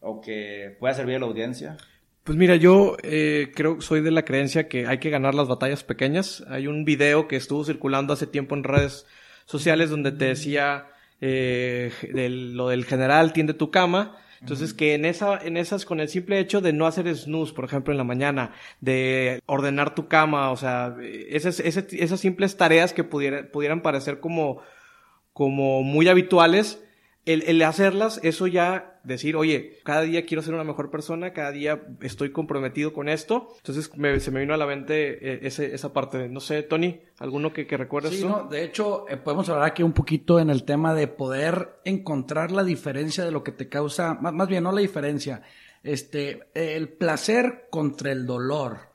o 0.00 0.20
que 0.20 0.76
pueda 0.80 0.94
servir 0.94 1.14
a 1.14 1.18
la 1.20 1.26
audiencia? 1.26 1.76
Pues 2.24 2.36
mira, 2.36 2.56
yo 2.56 2.96
eh, 3.04 3.52
creo 3.54 3.80
soy 3.80 4.00
de 4.00 4.10
la 4.10 4.24
creencia 4.24 4.66
que 4.66 4.88
hay 4.88 4.98
que 4.98 5.10
ganar 5.10 5.36
las 5.36 5.46
batallas 5.46 5.84
pequeñas. 5.84 6.44
Hay 6.48 6.66
un 6.66 6.84
video 6.84 7.28
que 7.28 7.36
estuvo 7.36 7.62
circulando 7.62 8.12
hace 8.12 8.26
tiempo 8.26 8.56
en 8.56 8.64
redes 8.64 9.06
sociales 9.44 9.90
donde 9.90 10.10
te 10.10 10.24
decía 10.24 10.88
eh, 11.20 11.92
lo 12.12 12.70
del 12.70 12.84
general 12.84 13.32
tiende 13.32 13.54
tu 13.54 13.70
cama 13.70 14.16
entonces, 14.40 14.72
que 14.72 14.94
en 14.94 15.04
esa, 15.04 15.36
en 15.38 15.56
esas, 15.56 15.84
con 15.84 16.00
el 16.00 16.08
simple 16.08 16.38
hecho 16.38 16.62
de 16.62 16.72
no 16.72 16.86
hacer 16.86 17.14
snooze, 17.14 17.52
por 17.52 17.64
ejemplo, 17.64 17.92
en 17.92 17.98
la 17.98 18.04
mañana, 18.04 18.52
de 18.80 19.42
ordenar 19.46 19.94
tu 19.94 20.08
cama, 20.08 20.50
o 20.50 20.56
sea, 20.56 20.96
esas, 21.02 21.60
esas, 21.60 21.92
esas 21.92 22.20
simples 22.20 22.56
tareas 22.56 22.94
que 22.94 23.04
pudieran 23.04 23.82
parecer 23.82 24.18
como, 24.18 24.62
como 25.34 25.82
muy 25.82 26.08
habituales, 26.08 26.82
el, 27.26 27.42
el, 27.42 27.62
hacerlas, 27.62 28.18
eso 28.22 28.46
ya 28.46 28.89
decir, 29.04 29.36
oye, 29.36 29.78
cada 29.84 30.02
día 30.02 30.24
quiero 30.26 30.42
ser 30.42 30.54
una 30.54 30.64
mejor 30.64 30.90
persona, 30.90 31.32
cada 31.32 31.50
día 31.52 31.82
estoy 32.00 32.32
comprometido 32.32 32.92
con 32.92 33.08
esto. 33.08 33.48
Entonces 33.56 33.90
se 34.22 34.30
me 34.30 34.40
vino 34.40 34.54
a 34.54 34.56
la 34.56 34.66
mente 34.66 35.34
eh, 35.34 35.40
ese, 35.42 35.74
esa 35.74 35.92
parte. 35.92 36.28
No 36.28 36.40
sé, 36.40 36.62
Tony, 36.62 37.00
¿alguno 37.18 37.52
que, 37.52 37.66
que 37.66 37.76
recuerdes 37.76 38.18
sí, 38.18 38.24
No, 38.24 38.44
de 38.44 38.64
hecho, 38.64 39.06
eh, 39.08 39.16
podemos 39.16 39.48
hablar 39.48 39.66
aquí 39.66 39.82
un 39.82 39.92
poquito 39.92 40.38
en 40.38 40.50
el 40.50 40.64
tema 40.64 40.94
de 40.94 41.06
poder 41.06 41.80
encontrar 41.84 42.50
la 42.50 42.64
diferencia 42.64 43.24
de 43.24 43.30
lo 43.30 43.42
que 43.42 43.52
te 43.52 43.68
causa, 43.68 44.14
más, 44.14 44.32
más 44.32 44.48
bien 44.48 44.64
no 44.64 44.72
la 44.72 44.80
diferencia, 44.80 45.42
este, 45.82 46.48
el 46.54 46.88
placer 46.88 47.68
contra 47.70 48.12
el 48.12 48.26
dolor 48.26 48.89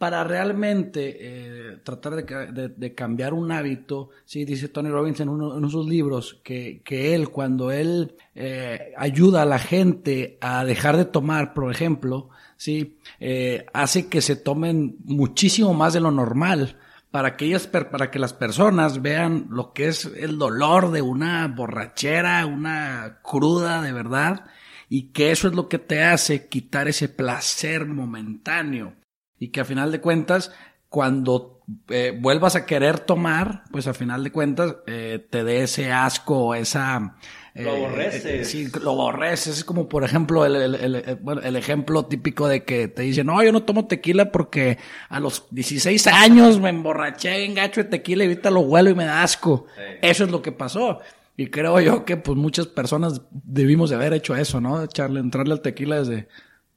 para 0.00 0.24
realmente 0.24 1.18
eh, 1.20 1.76
tratar 1.84 2.24
de, 2.24 2.94
cambiar 2.94 3.34
un 3.34 3.52
hábito, 3.52 4.08
sí, 4.24 4.46
dice 4.46 4.68
Tony 4.68 4.88
Robbins 4.88 5.20
en 5.20 5.28
uno, 5.28 5.60
de 5.60 5.68
sus 5.68 5.86
libros, 5.86 6.40
que, 6.42 6.80
que, 6.82 7.14
él, 7.14 7.28
cuando 7.28 7.70
él 7.70 8.16
eh, 8.34 8.94
ayuda 8.96 9.42
a 9.42 9.44
la 9.44 9.58
gente 9.58 10.38
a 10.40 10.64
dejar 10.64 10.96
de 10.96 11.04
tomar, 11.04 11.52
por 11.52 11.70
ejemplo, 11.70 12.30
sí, 12.56 12.96
eh, 13.18 13.66
hace 13.74 14.08
que 14.08 14.22
se 14.22 14.36
tomen 14.36 14.96
muchísimo 15.04 15.74
más 15.74 15.92
de 15.92 16.00
lo 16.00 16.10
normal 16.10 16.78
para 17.10 17.36
que 17.36 17.44
ellas, 17.44 17.66
para 17.66 18.10
que 18.10 18.18
las 18.18 18.32
personas 18.32 19.02
vean 19.02 19.48
lo 19.50 19.74
que 19.74 19.88
es 19.88 20.06
el 20.06 20.38
dolor 20.38 20.92
de 20.92 21.02
una 21.02 21.46
borrachera, 21.46 22.46
una 22.46 23.18
cruda 23.22 23.82
de 23.82 23.92
verdad, 23.92 24.46
y 24.88 25.08
que 25.08 25.30
eso 25.30 25.46
es 25.46 25.54
lo 25.54 25.68
que 25.68 25.78
te 25.78 26.02
hace 26.02 26.48
quitar 26.48 26.88
ese 26.88 27.10
placer 27.10 27.84
momentáneo 27.84 28.94
y 29.40 29.48
que 29.48 29.60
a 29.60 29.64
final 29.64 29.90
de 29.90 30.00
cuentas, 30.00 30.52
cuando 30.88 31.62
eh, 31.88 32.16
vuelvas 32.20 32.56
a 32.56 32.66
querer 32.66 33.00
tomar, 33.00 33.64
pues 33.72 33.86
a 33.86 33.94
final 33.94 34.22
de 34.22 34.30
cuentas 34.30 34.76
eh, 34.86 35.26
te 35.30 35.42
dé 35.42 35.62
ese 35.62 35.90
asco, 35.90 36.54
esa... 36.54 37.16
Eh, 37.54 37.64
lo 37.64 37.72
aborreces. 37.72 38.48
sí, 38.48 38.68
lo 38.80 38.90
aborreces. 38.92 39.58
Es 39.58 39.64
como, 39.64 39.88
por 39.88 40.04
ejemplo, 40.04 40.44
el, 40.44 40.54
el, 40.54 40.94
el, 40.94 41.16
bueno, 41.16 41.40
el, 41.40 41.56
ejemplo 41.56 42.04
típico 42.04 42.46
de 42.46 42.64
que 42.64 42.86
te 42.86 43.02
dicen, 43.02 43.26
no, 43.26 43.42
yo 43.42 43.50
no 43.50 43.62
tomo 43.62 43.86
tequila 43.86 44.30
porque 44.30 44.78
a 45.08 45.18
los 45.18 45.46
16 45.50 46.06
años 46.08 46.60
me 46.60 46.68
emborraché 46.68 47.44
en 47.44 47.54
gacho 47.54 47.82
de 47.82 47.88
tequila 47.88 48.24
y 48.24 48.28
ahorita 48.28 48.50
lo 48.50 48.60
huelo 48.60 48.90
y 48.90 48.94
me 48.94 49.04
da 49.04 49.22
asco. 49.22 49.66
Eso 50.02 50.24
es 50.24 50.30
lo 50.30 50.42
que 50.42 50.52
pasó. 50.52 51.00
Y 51.36 51.46
creo 51.46 51.80
yo 51.80 52.04
que 52.04 52.16
pues 52.18 52.36
muchas 52.36 52.66
personas 52.66 53.22
debimos 53.30 53.90
de 53.90 53.96
haber 53.96 54.12
hecho 54.12 54.36
eso, 54.36 54.60
¿no? 54.60 54.82
Echarle, 54.82 55.20
entrarle 55.20 55.54
al 55.54 55.62
tequila 55.62 55.98
desde, 56.00 56.28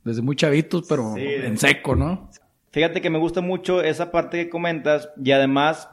desde 0.03 0.21
muy 0.21 0.35
chavitos, 0.35 0.85
pero 0.87 1.15
en 1.17 1.57
seco, 1.57 1.95
¿no? 1.95 2.31
Fíjate 2.73 3.01
que 3.01 3.11
me 3.11 3.19
gusta 3.19 3.41
mucho 3.41 3.83
esa 3.83 4.11
parte 4.11 4.37
que 4.37 4.49
comentas 4.49 5.11
y 5.23 5.31
además 5.31 5.91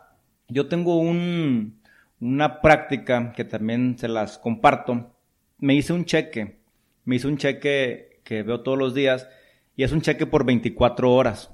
yo 0.49 0.66
tengo 0.66 0.96
un, 0.96 1.78
una 2.20 2.62
práctica 2.62 3.34
que 3.37 3.44
también 3.44 3.99
se 3.99 4.08
las 4.08 4.38
comparto. 4.38 5.14
Me 5.58 5.75
hice 5.75 5.92
un 5.92 6.06
cheque, 6.06 6.56
me 7.04 7.16
hice 7.16 7.28
un 7.28 7.37
cheque 7.37 8.22
que 8.25 8.42
veo 8.42 8.62
todos 8.62 8.78
los 8.78 8.94
días 8.94 9.28
y 9.76 9.82
es 9.82 9.92
un 9.92 10.00
cheque 10.00 10.25
por 10.25 10.46
24 10.46 11.12
horas. 11.12 11.50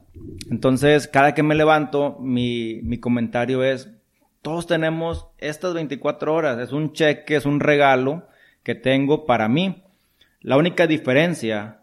Entonces, 0.49 1.09
cada 1.09 1.35
que 1.35 1.43
me 1.43 1.57
levanto, 1.57 2.19
mi, 2.21 2.79
mi 2.85 2.99
comentario 2.99 3.65
es, 3.65 3.91
todos 4.43 4.69
tenemos 4.69 5.27
estas 5.39 5.75
24 5.75 6.33
horas, 6.33 6.61
es 6.61 6.71
un 6.71 6.93
cheque, 6.93 7.35
es 7.35 7.47
un 7.47 7.59
regalo 7.59 8.29
que 8.63 8.77
tengo 8.77 9.27
para 9.27 9.49
mí. 9.49 9.83
La 10.41 10.57
única 10.57 10.87
diferencia 10.87 11.81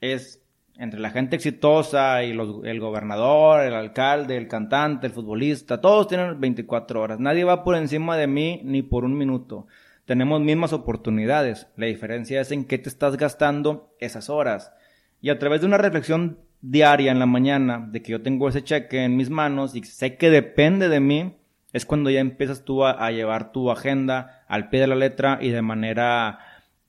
es 0.00 0.41
entre 0.78 1.00
la 1.00 1.10
gente 1.10 1.36
exitosa 1.36 2.22
y 2.22 2.32
los, 2.32 2.64
el 2.64 2.80
gobernador, 2.80 3.60
el 3.62 3.74
alcalde, 3.74 4.36
el 4.36 4.48
cantante, 4.48 5.06
el 5.06 5.12
futbolista, 5.12 5.80
todos 5.80 6.08
tienen 6.08 6.40
24 6.40 7.00
horas. 7.00 7.20
Nadie 7.20 7.44
va 7.44 7.62
por 7.62 7.76
encima 7.76 8.16
de 8.16 8.26
mí 8.26 8.60
ni 8.64 8.82
por 8.82 9.04
un 9.04 9.16
minuto. 9.16 9.66
Tenemos 10.04 10.40
mismas 10.40 10.72
oportunidades. 10.72 11.68
La 11.76 11.86
diferencia 11.86 12.40
es 12.40 12.50
en 12.50 12.64
qué 12.64 12.78
te 12.78 12.88
estás 12.88 13.16
gastando 13.16 13.94
esas 14.00 14.30
horas. 14.30 14.72
Y 15.20 15.30
a 15.30 15.38
través 15.38 15.60
de 15.60 15.66
una 15.66 15.78
reflexión 15.78 16.38
diaria 16.60 17.12
en 17.12 17.18
la 17.18 17.26
mañana 17.26 17.86
de 17.90 18.02
que 18.02 18.12
yo 18.12 18.22
tengo 18.22 18.48
ese 18.48 18.64
cheque 18.64 19.04
en 19.04 19.16
mis 19.16 19.30
manos 19.30 19.74
y 19.74 19.82
sé 19.84 20.16
que 20.16 20.30
depende 20.30 20.88
de 20.88 21.00
mí, 21.00 21.36
es 21.72 21.86
cuando 21.86 22.10
ya 22.10 22.20
empiezas 22.20 22.64
tú 22.64 22.84
a, 22.84 22.90
a 22.92 23.10
llevar 23.10 23.52
tu 23.52 23.70
agenda 23.70 24.44
al 24.48 24.68
pie 24.68 24.80
de 24.80 24.86
la 24.86 24.94
letra 24.94 25.38
y 25.40 25.50
de 25.50 25.62
manera 25.62 26.38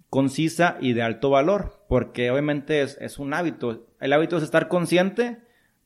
concisa 0.10 0.78
y 0.80 0.94
de 0.94 1.02
alto 1.02 1.30
valor, 1.32 1.83
porque 1.94 2.32
obviamente 2.32 2.82
es, 2.82 2.98
es, 3.00 3.20
un 3.20 3.36
hábito. 3.36 3.86
El 4.00 4.14
hábito 4.14 4.38
es 4.38 4.42
estar 4.42 4.68
consciente 4.68 5.38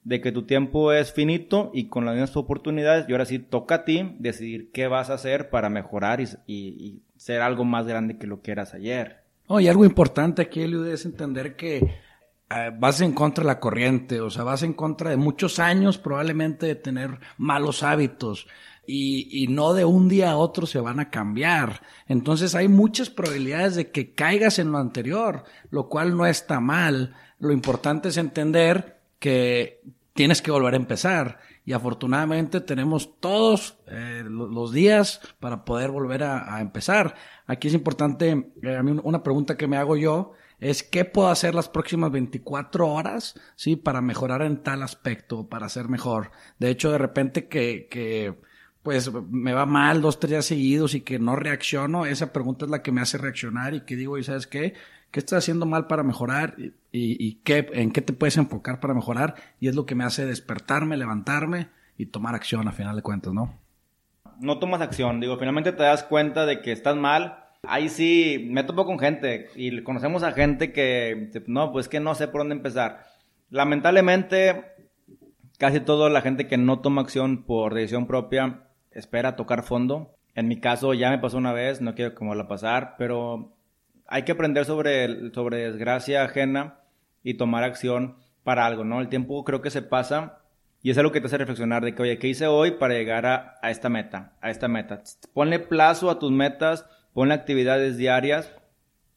de 0.06 0.22
que 0.22 0.32
tu 0.32 0.44
tiempo 0.44 0.94
es 0.94 1.12
finito 1.12 1.70
y 1.74 1.90
con 1.90 2.06
las 2.06 2.14
mismas 2.14 2.38
oportunidades, 2.38 3.10
y 3.10 3.12
ahora 3.12 3.26
sí 3.26 3.40
toca 3.40 3.76
a 3.76 3.84
ti 3.84 4.16
decidir 4.18 4.72
qué 4.72 4.88
vas 4.88 5.10
a 5.10 5.16
hacer 5.16 5.50
para 5.50 5.68
mejorar 5.68 6.22
y, 6.22 6.30
y, 6.46 6.68
y 6.82 7.02
ser 7.18 7.42
algo 7.42 7.66
más 7.66 7.88
grande 7.88 8.18
que 8.18 8.26
lo 8.26 8.42
que 8.42 8.52
eras 8.52 8.74
ayer. 8.74 9.18
Oh, 9.48 9.60
y 9.60 9.68
algo 9.68 9.84
importante 9.84 10.42
aquí, 10.42 10.62
Eliud, 10.62 10.88
es 10.88 11.04
entender 11.04 11.58
que 11.58 11.80
eh, 11.80 12.72
vas 12.80 13.02
en 13.02 13.12
contra 13.12 13.44
de 13.44 13.48
la 13.48 13.60
corriente, 13.60 14.22
o 14.22 14.30
sea, 14.30 14.46
vas 14.46 14.64
en 14.64 14.72
contra 14.72 15.10
de 15.10 15.18
muchos 15.18 15.60
años 15.60 15.98
probablemente 15.98 16.68
de 16.68 16.76
tener 16.76 17.20
malos 17.38 17.84
hábitos 17.84 18.48
y, 18.88 19.44
y, 19.44 19.48
no 19.48 19.74
de 19.74 19.86
un 19.86 20.08
día 20.08 20.32
a 20.32 20.38
otro 20.38 20.66
se 20.66 20.80
van 20.80 21.00
a 21.00 21.10
cambiar. 21.10 21.82
Entonces 22.08 22.56
hay 22.56 22.68
muchas 22.68 23.10
probabilidades 23.10 23.76
de 23.76 23.92
que 23.92 24.14
caigas 24.14 24.58
en 24.58 24.72
lo 24.72 24.78
anterior, 24.78 25.44
lo 25.70 25.90
cual 25.90 26.16
no 26.16 26.26
está 26.26 26.60
mal. 26.60 27.16
Lo 27.40 27.52
importante 27.52 28.10
es 28.10 28.18
entender 28.18 29.02
que 29.20 29.82
tienes 30.14 30.42
que 30.42 30.52
volver 30.52 30.74
a 30.74 30.78
empezar. 30.78 31.40
Y 31.64 31.74
afortunadamente 31.74 32.62
tenemos 32.62 33.20
todos 33.20 33.78
eh, 33.88 34.24
los 34.26 34.72
días 34.72 35.22
para 35.40 35.66
poder 35.66 35.92
volver 35.92 36.24
a, 36.24 36.60
empezar. 36.62 37.16
Aquí 37.46 37.68
es 37.68 37.74
importante, 37.74 38.54
eh, 38.64 38.82
una 39.04 39.22
pregunta 39.22 39.58
que 39.58 39.68
me 39.68 39.78
hago 39.78 39.98
yo 39.98 40.32
es 40.60 40.82
qué 40.82 41.06
puedo 41.06 41.28
hacer 41.28 41.54
las 41.54 41.70
próximas 41.70 42.12
24 42.12 42.88
horas, 42.88 43.40
sí, 43.56 43.76
para 43.76 44.02
mejorar 44.02 44.42
en 44.42 44.64
tal 44.64 44.82
aspecto, 44.82 45.48
para 45.48 45.70
ser 45.70 45.88
mejor. 45.88 46.32
De 46.58 46.70
hecho, 46.70 46.90
de 46.90 46.98
repente 46.98 47.48
que, 47.48 47.88
que 47.92 48.34
pues 48.88 49.12
me 49.12 49.52
va 49.52 49.66
mal 49.66 50.02
dos, 50.02 50.18
tres 50.18 50.30
días 50.30 50.46
seguidos 50.46 50.96
y 50.96 51.02
que 51.02 51.20
no 51.20 51.36
reacciono, 51.36 52.06
esa 52.06 52.32
pregunta 52.32 52.64
es 52.64 52.72
la 52.72 52.82
que 52.82 52.94
me 52.94 53.02
hace 53.02 53.18
reaccionar 53.18 53.74
y 53.74 53.82
que 53.82 53.98
digo, 53.98 54.18
¿y 54.18 54.24
sabes 54.24 54.48
qué? 54.48 54.76
¿Qué 55.12 55.20
estás 55.20 55.40
haciendo 55.40 55.66
mal 55.66 55.88
para 55.88 56.04
mejorar? 56.04 56.56
¿Y, 56.94 57.34
qué, 57.44 57.68
en 57.74 57.92
qué 57.92 58.00
te 58.00 58.14
puedes 58.14 58.38
enfocar 58.38 58.80
para 58.80 58.94
mejorar? 58.94 59.36
Y 59.60 59.68
es 59.68 59.76
lo 59.76 59.86
que 59.86 59.94
me 59.94 60.06
hace 60.06 60.26
despertarme, 60.26 60.96
levantarme 60.96 61.68
y 61.98 62.06
tomar 62.06 62.34
acción 62.34 62.70
a 62.70 62.72
final 62.72 62.96
de 62.96 63.02
cuentas, 63.02 63.34
¿no? 63.34 63.60
No 64.40 64.58
tomas 64.58 64.80
acción, 64.80 65.20
digo, 65.20 65.38
finalmente 65.38 65.74
te 65.74 65.84
das 65.84 66.04
cuenta 66.04 66.46
de 66.46 66.62
que 66.62 66.72
estás 66.72 66.96
mal. 66.96 67.44
Ahí 67.64 67.90
sí, 67.90 68.48
me 68.50 68.64
topo 68.64 68.86
con 68.86 69.00
gente 69.00 69.50
y 69.58 69.84
conocemos 69.84 70.24
a 70.24 70.32
gente 70.32 70.72
que, 70.72 71.30
no, 71.48 71.74
pues 71.74 71.90
que 71.90 72.00
no 72.00 72.16
sé 72.16 72.30
por 72.30 72.40
dónde 72.40 72.56
empezar. 72.56 73.04
Lamentablemente, 73.50 74.64
casi 75.58 75.82
toda 75.82 76.10
la 76.10 76.22
gente 76.22 76.48
que 76.48 76.58
no 76.58 76.80
toma 76.80 77.02
acción 77.02 77.44
por 77.44 77.74
decisión 77.74 78.08
propia 78.08 78.64
espera 78.98 79.36
tocar 79.36 79.64
fondo. 79.64 80.16
En 80.34 80.48
mi 80.48 80.60
caso 80.60 80.94
ya 80.94 81.10
me 81.10 81.20
pasó 81.20 81.38
una 81.38 81.54
vez, 81.54 81.82
no 81.82 81.96
quiero 81.96 82.16
como 82.16 82.36
la 82.36 82.48
pasar, 82.48 82.96
pero 82.98 83.56
hay 84.08 84.24
que 84.24 84.32
aprender 84.32 84.66
sobre, 84.66 85.32
sobre 85.34 85.70
desgracia 85.70 86.24
ajena 86.24 86.80
y 87.24 87.36
tomar 87.36 87.64
acción 87.64 88.18
para 88.44 88.66
algo, 88.66 88.84
¿no? 88.84 89.00
El 89.00 89.10
tiempo 89.10 89.44
creo 89.44 89.62
que 89.62 89.70
se 89.70 89.82
pasa 89.82 90.40
y 90.82 90.90
es 90.92 90.98
algo 90.98 91.12
que 91.12 91.22
te 91.22 91.28
hace 91.28 91.38
reflexionar 91.38 91.84
de 91.84 91.94
que, 91.94 92.02
oye, 92.02 92.18
¿qué 92.18 92.28
hice 92.28 92.48
hoy 92.48 92.72
para 92.72 92.94
llegar 92.94 93.26
a, 93.26 93.56
a 93.62 93.72
esta 93.72 93.90
meta? 93.90 94.34
A 94.42 94.50
esta 94.50 94.68
meta. 94.68 95.02
Ponle 95.34 95.60
plazo 95.60 96.10
a 96.10 96.20
tus 96.20 96.32
metas, 96.32 96.86
ponle 97.14 97.34
actividades 97.34 97.98
diarias 97.98 98.54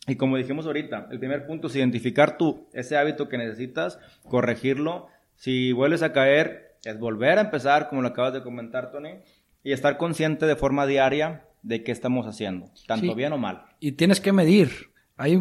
y 0.06 0.16
como 0.16 0.36
dijimos 0.36 0.66
ahorita, 0.66 1.08
el 1.10 1.18
primer 1.18 1.46
punto 1.46 1.68
es 1.68 1.76
identificar 1.76 2.36
tú 2.36 2.68
ese 2.72 2.96
hábito 2.96 3.28
que 3.28 3.38
necesitas, 3.38 3.98
corregirlo. 4.24 5.08
Si 5.36 5.72
vuelves 5.72 6.02
a 6.02 6.12
caer, 6.12 6.76
es 6.84 6.98
volver 6.98 7.38
a 7.38 7.42
empezar, 7.42 7.88
como 7.88 8.02
lo 8.02 8.08
acabas 8.08 8.32
de 8.32 8.42
comentar, 8.42 8.90
Tony 8.90 9.20
y 9.62 9.72
estar 9.72 9.96
consciente 9.98 10.46
de 10.46 10.56
forma 10.56 10.86
diaria 10.86 11.46
de 11.62 11.82
qué 11.82 11.92
estamos 11.92 12.26
haciendo, 12.26 12.70
tanto 12.86 13.06
sí. 13.06 13.14
bien 13.14 13.32
o 13.32 13.38
mal. 13.38 13.64
Y 13.80 13.92
tienes 13.92 14.20
que 14.20 14.32
medir. 14.32 14.90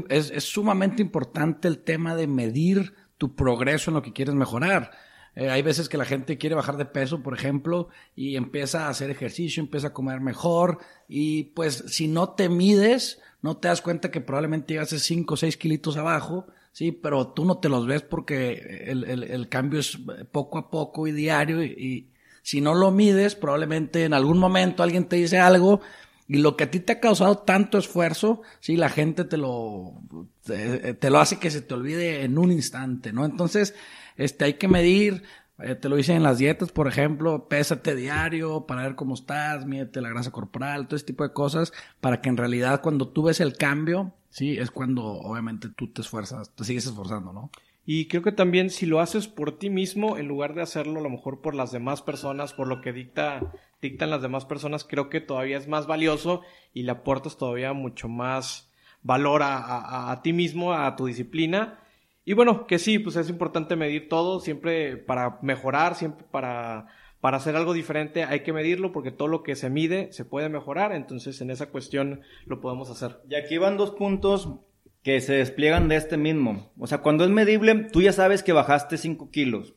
Es, 0.09 0.31
es, 0.31 0.43
sumamente 0.43 1.01
importante 1.01 1.67
el 1.69 1.79
tema 1.79 2.15
de 2.15 2.27
medir 2.27 2.93
tu 3.17 3.35
progreso 3.35 3.91
en 3.91 3.95
lo 3.95 4.01
que 4.01 4.11
quieres 4.11 4.35
mejorar. 4.35 4.91
Eh, 5.35 5.49
hay 5.49 5.61
veces 5.61 5.87
que 5.87 5.97
la 5.97 6.03
gente 6.03 6.37
quiere 6.37 6.55
bajar 6.55 6.75
de 6.75 6.85
peso, 6.85 7.23
por 7.23 7.33
ejemplo, 7.33 7.87
y 8.13 8.35
empieza 8.35 8.87
a 8.87 8.89
hacer 8.89 9.09
ejercicio, 9.09 9.63
empieza 9.63 9.87
a 9.87 9.93
comer 9.93 10.19
mejor, 10.19 10.79
y 11.07 11.43
pues 11.55 11.85
si 11.87 12.09
no 12.09 12.31
te 12.31 12.49
mides, 12.49 13.21
no 13.41 13.55
te 13.57 13.69
das 13.69 13.81
cuenta 13.81 14.11
que 14.11 14.19
probablemente 14.19 14.73
llegas 14.73 14.91
a 14.91 14.99
5 14.99 15.33
o 15.33 15.37
6 15.37 15.55
kilitos 15.55 15.95
abajo, 15.95 16.47
sí, 16.73 16.91
pero 16.91 17.27
tú 17.27 17.45
no 17.45 17.59
te 17.59 17.69
los 17.69 17.85
ves 17.85 18.01
porque 18.01 18.83
el, 18.85 19.05
el, 19.05 19.23
el 19.23 19.47
cambio 19.47 19.79
es 19.79 19.97
poco 20.31 20.57
a 20.57 20.69
poco 20.69 21.07
y 21.07 21.13
diario, 21.13 21.63
y, 21.63 22.09
si 22.49 22.61
no 22.61 22.73
lo 22.73 22.89
mides, 22.89 23.35
probablemente 23.35 24.05
en 24.05 24.13
algún 24.15 24.39
momento 24.39 24.81
alguien 24.81 25.05
te 25.05 25.17
dice 25.17 25.37
algo 25.37 25.81
y 26.27 26.39
lo 26.39 26.57
que 26.57 26.63
a 26.63 26.71
ti 26.71 26.79
te 26.79 26.93
ha 26.93 26.99
causado 26.99 27.37
tanto 27.37 27.77
esfuerzo, 27.77 28.41
sí, 28.59 28.75
la 28.75 28.89
gente 28.89 29.23
te 29.23 29.37
lo, 29.37 30.01
te, 30.43 31.09
lo 31.11 31.19
hace 31.19 31.37
que 31.37 31.51
se 31.51 31.61
te 31.61 31.75
olvide 31.75 32.23
en 32.23 32.39
un 32.39 32.51
instante, 32.51 33.13
¿no? 33.13 33.23
Entonces, 33.23 33.75
este, 34.17 34.45
hay 34.45 34.53
que 34.55 34.67
medir, 34.67 35.21
eh, 35.59 35.75
te 35.75 35.89
lo 35.89 35.95
dicen 35.95 36.15
en 36.15 36.23
las 36.23 36.39
dietas, 36.39 36.71
por 36.71 36.87
ejemplo, 36.87 37.47
pésate 37.47 37.93
diario 37.93 38.65
para 38.65 38.81
ver 38.81 38.95
cómo 38.95 39.13
estás, 39.13 39.67
mídete 39.67 40.01
la 40.01 40.09
grasa 40.09 40.31
corporal, 40.31 40.87
todo 40.87 40.95
ese 40.95 41.05
tipo 41.05 41.23
de 41.23 41.33
cosas, 41.33 41.71
para 42.01 42.19
que 42.19 42.29
en 42.29 42.37
realidad 42.37 42.81
cuando 42.81 43.09
tú 43.09 43.21
ves 43.21 43.41
el 43.41 43.57
cambio, 43.57 44.15
sí, 44.31 44.57
es 44.57 44.71
cuando 44.71 45.03
obviamente 45.05 45.69
tú 45.69 45.93
te 45.93 46.01
esfuerzas, 46.01 46.49
te 46.55 46.63
sigues 46.63 46.87
esforzando, 46.87 47.31
¿no? 47.31 47.51
Y 47.91 48.07
creo 48.07 48.21
que 48.21 48.31
también 48.31 48.69
si 48.69 48.85
lo 48.85 48.99
haces 48.99 49.27
por 49.27 49.57
ti 49.57 49.71
mismo, 49.71 50.19
en 50.19 50.27
lugar 50.27 50.53
de 50.53 50.61
hacerlo 50.61 50.99
a 50.99 51.01
lo 51.01 51.09
mejor 51.09 51.41
por 51.41 51.55
las 51.55 51.71
demás 51.71 52.03
personas, 52.03 52.53
por 52.53 52.67
lo 52.67 52.81
que 52.81 52.93
dicta, 52.93 53.51
dictan 53.81 54.11
las 54.11 54.21
demás 54.21 54.45
personas, 54.45 54.83
creo 54.83 55.09
que 55.09 55.21
todavía 55.21 55.57
es 55.57 55.67
más 55.67 55.87
valioso 55.87 56.43
y 56.71 56.83
le 56.83 56.91
aportas 56.91 57.35
todavía 57.35 57.73
mucho 57.73 58.07
más 58.07 58.71
valor 59.01 59.41
a, 59.41 59.57
a, 59.57 60.11
a 60.11 60.21
ti 60.21 60.33
mismo, 60.33 60.73
a 60.73 60.95
tu 60.95 61.07
disciplina. 61.07 61.79
Y 62.25 62.33
bueno, 62.33 62.67
que 62.67 62.77
sí, 62.77 62.99
pues 62.99 63.15
es 63.15 63.27
importante 63.27 63.75
medir 63.75 64.07
todo, 64.07 64.39
siempre 64.39 64.95
para 64.95 65.39
mejorar, 65.41 65.95
siempre 65.95 66.27
para, 66.29 66.85
para 67.21 67.37
hacer 67.37 67.55
algo 67.55 67.73
diferente 67.73 68.23
hay 68.23 68.41
que 68.41 68.53
medirlo 68.53 68.91
porque 68.91 69.09
todo 69.09 69.27
lo 69.27 69.41
que 69.41 69.55
se 69.55 69.71
mide 69.71 70.13
se 70.13 70.25
puede 70.25 70.47
mejorar, 70.49 70.91
entonces 70.91 71.41
en 71.41 71.49
esa 71.49 71.71
cuestión 71.71 72.21
lo 72.45 72.61
podemos 72.61 72.91
hacer. 72.91 73.19
Y 73.27 73.33
aquí 73.33 73.57
van 73.57 73.77
dos 73.77 73.89
puntos 73.89 74.59
que 75.03 75.21
se 75.21 75.33
despliegan 75.33 75.87
de 75.87 75.95
este 75.95 76.17
mismo. 76.17 76.71
O 76.77 76.87
sea, 76.87 76.99
cuando 76.99 77.23
es 77.23 77.29
medible, 77.29 77.75
tú 77.91 78.01
ya 78.01 78.11
sabes 78.11 78.43
que 78.43 78.53
bajaste 78.53 78.97
5 78.97 79.31
kilos 79.31 79.75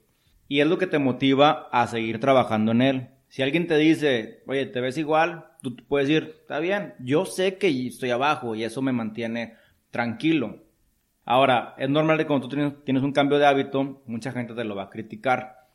y 0.48 0.60
es 0.60 0.66
lo 0.66 0.78
que 0.78 0.86
te 0.86 0.98
motiva 0.98 1.68
a 1.72 1.86
seguir 1.86 2.20
trabajando 2.20 2.72
en 2.72 2.82
él. 2.82 3.08
Si 3.28 3.42
alguien 3.42 3.66
te 3.66 3.78
dice, 3.78 4.42
oye, 4.46 4.66
te 4.66 4.80
ves 4.80 4.98
igual, 4.98 5.46
tú 5.62 5.76
puedes 5.88 6.08
decir, 6.08 6.36
está 6.40 6.58
bien, 6.58 6.94
yo 6.98 7.24
sé 7.24 7.56
que 7.56 7.68
estoy 7.86 8.10
abajo 8.10 8.54
y 8.54 8.64
eso 8.64 8.82
me 8.82 8.92
mantiene 8.92 9.54
tranquilo. 9.90 10.62
Ahora, 11.24 11.74
es 11.78 11.88
normal 11.88 12.18
que 12.18 12.26
cuando 12.26 12.48
tú 12.48 12.56
tienes, 12.84 13.02
un 13.02 13.12
cambio 13.12 13.38
de 13.38 13.46
hábito, 13.46 14.02
mucha 14.06 14.32
gente 14.32 14.54
te 14.54 14.64
lo 14.64 14.74
va 14.74 14.84
a 14.84 14.90
criticar. 14.90 15.68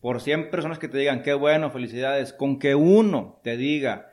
Por 0.00 0.20
100 0.20 0.50
personas 0.50 0.78
que 0.78 0.88
te 0.88 0.98
digan, 0.98 1.22
qué 1.22 1.34
bueno, 1.34 1.70
felicidades, 1.70 2.32
con 2.32 2.58
que 2.58 2.74
uno 2.74 3.40
te 3.44 3.56
diga, 3.56 4.10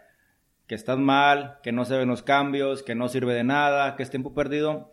que 0.72 0.76
estás 0.76 0.98
mal, 0.98 1.60
que 1.64 1.74
no 1.74 1.84
se 1.84 1.98
ven 1.98 2.08
los 2.08 2.24
cambios, 2.24 2.82
que 2.82 2.96
no 2.96 3.10
sirve 3.10 3.34
de 3.34 3.44
nada, 3.44 3.98
que 3.98 4.04
es 4.04 4.10
tiempo 4.10 4.34
perdido, 4.34 4.90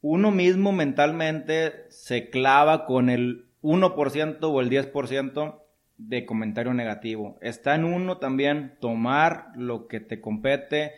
uno 0.00 0.32
mismo 0.32 0.72
mentalmente 0.72 1.84
se 1.88 2.30
clava 2.30 2.84
con 2.84 3.08
el 3.08 3.46
1% 3.62 4.38
o 4.40 4.60
el 4.60 4.68
10% 4.68 5.62
de 5.98 6.26
comentario 6.26 6.74
negativo. 6.74 7.38
Está 7.42 7.76
en 7.76 7.84
uno 7.84 8.18
también 8.18 8.74
tomar 8.80 9.52
lo 9.54 9.86
que 9.86 10.00
te 10.00 10.20
compete. 10.20 10.94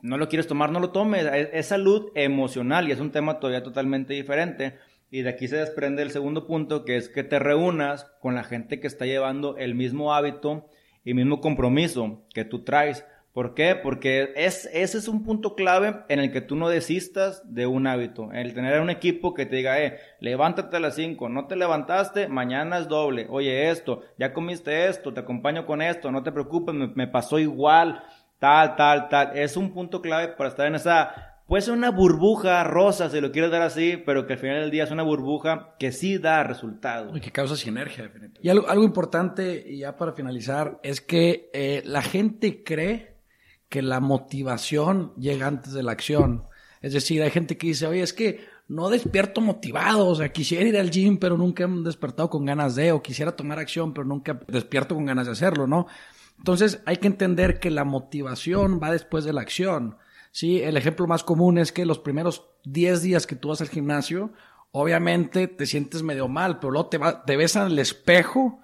No 0.00 0.16
lo 0.16 0.28
quieres 0.28 0.46
tomar, 0.46 0.70
no 0.70 0.78
lo 0.78 0.90
tomes. 0.90 1.26
Es, 1.52 1.66
salud 1.66 2.12
emocional 2.14 2.88
y 2.88 2.92
es 2.92 3.00
un 3.00 3.10
tema 3.10 3.40
todavía 3.40 3.64
totalmente 3.64 4.14
diferente. 4.14 4.78
Y 5.10 5.22
de 5.22 5.30
aquí 5.30 5.48
se 5.48 5.56
desprende 5.56 6.02
el 6.02 6.12
segundo 6.12 6.46
punto, 6.46 6.84
que 6.84 6.94
es 6.94 7.08
que 7.08 7.24
te 7.24 7.40
reúnas 7.40 8.04
con 8.20 8.36
la 8.36 8.44
gente 8.44 8.78
que 8.78 8.86
está 8.86 9.06
llevando 9.06 9.56
el 9.56 9.74
mismo 9.74 10.14
hábito 10.14 10.68
y 11.02 11.14
mismo 11.14 11.40
compromiso 11.40 12.22
que 12.32 12.44
tú 12.44 12.62
traes 12.62 13.04
¿Por 13.32 13.54
qué? 13.54 13.74
Porque 13.74 14.32
es, 14.36 14.68
ese 14.74 14.98
es 14.98 15.08
un 15.08 15.24
punto 15.24 15.54
clave 15.54 16.04
en 16.08 16.20
el 16.20 16.30
que 16.32 16.42
tú 16.42 16.54
no 16.54 16.68
desistas 16.68 17.42
de 17.46 17.66
un 17.66 17.86
hábito. 17.86 18.30
El 18.32 18.52
tener 18.52 18.80
un 18.80 18.90
equipo 18.90 19.32
que 19.32 19.46
te 19.46 19.56
diga, 19.56 19.82
eh, 19.82 19.98
levántate 20.20 20.76
a 20.76 20.80
las 20.80 20.96
5, 20.96 21.30
no 21.30 21.46
te 21.46 21.56
levantaste, 21.56 22.28
mañana 22.28 22.78
es 22.78 22.88
doble. 22.88 23.26
Oye, 23.30 23.70
esto, 23.70 24.02
ya 24.18 24.34
comiste 24.34 24.86
esto, 24.86 25.14
te 25.14 25.20
acompaño 25.20 25.64
con 25.64 25.80
esto, 25.80 26.12
no 26.12 26.22
te 26.22 26.30
preocupes, 26.30 26.74
me, 26.74 26.88
me 26.88 27.08
pasó 27.08 27.38
igual, 27.38 28.02
tal, 28.38 28.76
tal, 28.76 29.08
tal. 29.08 29.36
Es 29.36 29.56
un 29.56 29.72
punto 29.72 30.02
clave 30.02 30.28
para 30.28 30.50
estar 30.50 30.66
en 30.66 30.74
esa 30.74 31.32
Puede 31.46 31.62
ser 31.62 31.74
una 31.74 31.90
burbuja 31.90 32.64
rosa, 32.64 33.10
si 33.10 33.20
lo 33.20 33.30
quieres 33.30 33.50
dar 33.50 33.60
así, 33.60 33.98
pero 34.06 34.26
que 34.26 34.34
al 34.34 34.38
final 34.38 34.60
del 34.60 34.70
día 34.70 34.84
es 34.84 34.90
una 34.90 35.02
burbuja 35.02 35.74
que 35.78 35.92
sí 35.92 36.16
da 36.16 36.44
resultado. 36.44 37.14
Y 37.14 37.20
que 37.20 37.30
causa 37.30 37.56
sinergia, 37.56 38.04
definitivamente. 38.04 38.40
Y 38.42 38.48
algo, 38.48 38.68
algo 38.70 38.84
importante, 38.84 39.62
y 39.66 39.80
ya 39.80 39.96
para 39.96 40.12
finalizar, 40.12 40.78
es 40.82 41.02
que 41.02 41.50
eh, 41.52 41.82
la 41.84 42.00
gente 42.00 42.62
cree 42.64 43.11
que 43.72 43.80
la 43.80 44.00
motivación 44.00 45.14
llega 45.16 45.46
antes 45.46 45.72
de 45.72 45.82
la 45.82 45.92
acción. 45.92 46.44
Es 46.82 46.92
decir, 46.92 47.22
hay 47.22 47.30
gente 47.30 47.56
que 47.56 47.68
dice, 47.68 47.86
oye, 47.86 48.02
es 48.02 48.12
que 48.12 48.44
no 48.68 48.90
despierto 48.90 49.40
motivado, 49.40 50.08
o 50.08 50.14
sea, 50.14 50.30
quisiera 50.30 50.68
ir 50.68 50.76
al 50.76 50.90
gym, 50.90 51.16
pero 51.16 51.38
nunca 51.38 51.64
he 51.64 51.68
despertado 51.82 52.28
con 52.28 52.44
ganas 52.44 52.74
de, 52.74 52.92
o 52.92 53.02
quisiera 53.02 53.34
tomar 53.34 53.58
acción, 53.58 53.94
pero 53.94 54.04
nunca 54.04 54.38
despierto 54.46 54.94
con 54.94 55.06
ganas 55.06 55.24
de 55.24 55.32
hacerlo, 55.32 55.66
¿no? 55.66 55.86
Entonces 56.36 56.82
hay 56.84 56.98
que 56.98 57.06
entender 57.06 57.60
que 57.60 57.70
la 57.70 57.84
motivación 57.84 58.78
va 58.78 58.92
después 58.92 59.24
de 59.24 59.32
la 59.32 59.40
acción. 59.40 59.96
Sí, 60.32 60.60
el 60.60 60.76
ejemplo 60.76 61.06
más 61.06 61.24
común 61.24 61.56
es 61.56 61.72
que 61.72 61.86
los 61.86 61.98
primeros 61.98 62.50
10 62.64 63.00
días 63.00 63.26
que 63.26 63.36
tú 63.36 63.48
vas 63.48 63.62
al 63.62 63.70
gimnasio, 63.70 64.34
obviamente 64.70 65.48
te 65.48 65.64
sientes 65.64 66.02
medio 66.02 66.28
mal, 66.28 66.58
pero 66.58 66.72
luego 66.72 66.90
te, 66.90 67.00
te 67.24 67.36
ves 67.38 67.56
al 67.56 67.78
espejo 67.78 68.60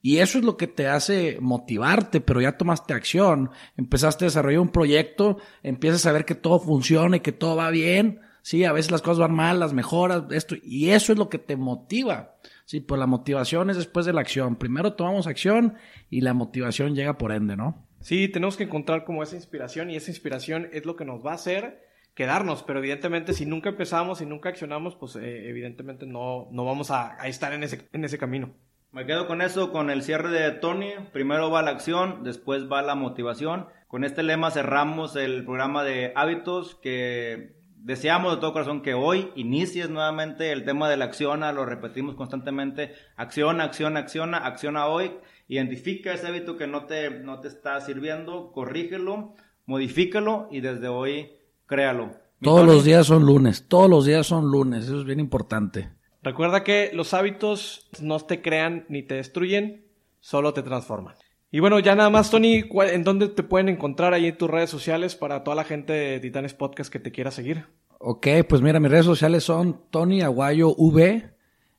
y 0.00 0.18
eso 0.18 0.38
es 0.38 0.44
lo 0.44 0.56
que 0.56 0.66
te 0.66 0.86
hace 0.86 1.38
motivarte, 1.40 2.20
pero 2.20 2.40
ya 2.40 2.56
tomaste 2.56 2.94
acción, 2.94 3.50
empezaste 3.76 4.24
a 4.24 4.28
desarrollar 4.28 4.60
un 4.60 4.68
proyecto, 4.68 5.38
empiezas 5.62 6.06
a 6.06 6.12
ver 6.12 6.24
que 6.24 6.34
todo 6.34 6.60
funciona 6.60 7.16
y 7.16 7.20
que 7.20 7.32
todo 7.32 7.56
va 7.56 7.70
bien. 7.70 8.20
Sí, 8.42 8.64
a 8.64 8.72
veces 8.72 8.90
las 8.90 9.02
cosas 9.02 9.18
van 9.18 9.34
mal, 9.34 9.60
las 9.60 9.74
mejoras, 9.74 10.24
esto, 10.30 10.54
y 10.62 10.90
eso 10.90 11.12
es 11.12 11.18
lo 11.18 11.28
que 11.28 11.38
te 11.38 11.56
motiva. 11.56 12.36
Sí, 12.64 12.80
pues 12.80 12.98
la 12.98 13.06
motivación 13.06 13.68
es 13.70 13.76
después 13.76 14.06
de 14.06 14.12
la 14.12 14.20
acción. 14.20 14.56
Primero 14.56 14.94
tomamos 14.94 15.26
acción 15.26 15.74
y 16.08 16.20
la 16.20 16.32
motivación 16.32 16.94
llega 16.94 17.18
por 17.18 17.32
ende, 17.32 17.56
¿no? 17.56 17.86
Sí, 18.00 18.28
tenemos 18.28 18.56
que 18.56 18.64
encontrar 18.64 19.04
como 19.04 19.22
esa 19.22 19.36
inspiración 19.36 19.90
y 19.90 19.96
esa 19.96 20.10
inspiración 20.10 20.68
es 20.72 20.86
lo 20.86 20.96
que 20.96 21.04
nos 21.04 21.26
va 21.26 21.32
a 21.32 21.34
hacer 21.34 21.88
quedarnos, 22.18 22.64
pero 22.64 22.80
evidentemente 22.80 23.32
si 23.32 23.46
nunca 23.46 23.68
empezamos 23.68 24.20
y 24.20 24.26
nunca 24.26 24.48
accionamos, 24.48 24.96
pues 24.96 25.14
eh, 25.14 25.48
evidentemente 25.48 26.04
no, 26.04 26.48
no 26.50 26.64
vamos 26.64 26.90
a, 26.90 27.16
estar 27.28 27.52
en 27.52 27.62
ese, 27.62 27.88
en 27.92 28.04
ese 28.04 28.18
camino. 28.18 28.56
Me 28.92 29.06
quedo 29.06 29.26
con 29.26 29.42
eso, 29.42 29.70
con 29.70 29.90
el 29.90 30.02
cierre 30.02 30.30
de 30.30 30.50
Tony. 30.52 30.92
Primero 31.12 31.50
va 31.50 31.62
la 31.62 31.70
acción, 31.70 32.24
después 32.24 32.70
va 32.70 32.82
la 32.82 32.94
motivación. 32.94 33.66
Con 33.86 34.04
este 34.04 34.22
lema 34.22 34.50
cerramos 34.50 35.16
el 35.16 35.44
programa 35.44 35.84
de 35.84 36.12
hábitos 36.16 36.74
que 36.74 37.56
deseamos 37.76 38.34
de 38.34 38.40
todo 38.40 38.52
corazón 38.52 38.82
que 38.82 38.94
hoy 38.94 39.30
inicies 39.34 39.88
nuevamente 39.88 40.52
el 40.52 40.64
tema 40.64 40.88
de 40.88 40.96
la 40.96 41.04
acción, 41.04 41.40
lo 41.40 41.64
repetimos 41.64 42.16
constantemente, 42.16 42.92
acción, 43.16 43.60
acción, 43.60 43.96
acciona, 43.96 44.38
acciona 44.38 44.86
hoy 44.86 45.12
Identifica 45.48 46.12
ese 46.12 46.26
hábito 46.26 46.58
que 46.58 46.66
no 46.66 46.84
te, 46.84 47.08
no 47.08 47.40
te 47.40 47.48
está 47.48 47.80
sirviendo, 47.80 48.52
corrígelo, 48.52 49.34
modifícalo 49.64 50.46
y 50.50 50.60
desde 50.60 50.88
hoy 50.88 51.30
créalo. 51.64 52.10
Todos 52.42 52.66
los 52.66 52.84
días 52.84 53.06
son 53.06 53.24
lunes, 53.24 53.66
todos 53.66 53.88
los 53.88 54.04
días 54.04 54.26
son 54.26 54.50
lunes, 54.50 54.84
eso 54.84 55.00
es 55.00 55.06
bien 55.06 55.20
importante. 55.20 55.90
Recuerda 56.28 56.62
que 56.62 56.90
los 56.92 57.14
hábitos 57.14 57.88
no 58.02 58.20
te 58.20 58.42
crean 58.42 58.84
ni 58.90 59.02
te 59.02 59.14
destruyen, 59.14 59.86
solo 60.20 60.52
te 60.52 60.62
transforman. 60.62 61.14
Y 61.50 61.60
bueno, 61.60 61.78
ya 61.78 61.94
nada 61.94 62.10
más, 62.10 62.30
Tony, 62.30 62.64
¿en 62.70 63.02
dónde 63.02 63.28
te 63.28 63.42
pueden 63.42 63.70
encontrar 63.70 64.12
ahí 64.12 64.26
en 64.26 64.36
tus 64.36 64.50
redes 64.50 64.68
sociales 64.68 65.16
para 65.16 65.42
toda 65.42 65.56
la 65.56 65.64
gente 65.64 65.94
de 65.94 66.20
Titanes 66.20 66.52
Podcast 66.52 66.92
que 66.92 66.98
te 66.98 67.12
quiera 67.12 67.30
seguir? 67.30 67.64
Ok, 67.98 68.26
pues 68.46 68.60
mira, 68.60 68.78
mis 68.78 68.90
redes 68.90 69.06
sociales 69.06 69.42
son 69.42 69.80
Tony 69.88 70.20
Aguayo 70.20 70.74
V 70.76 71.30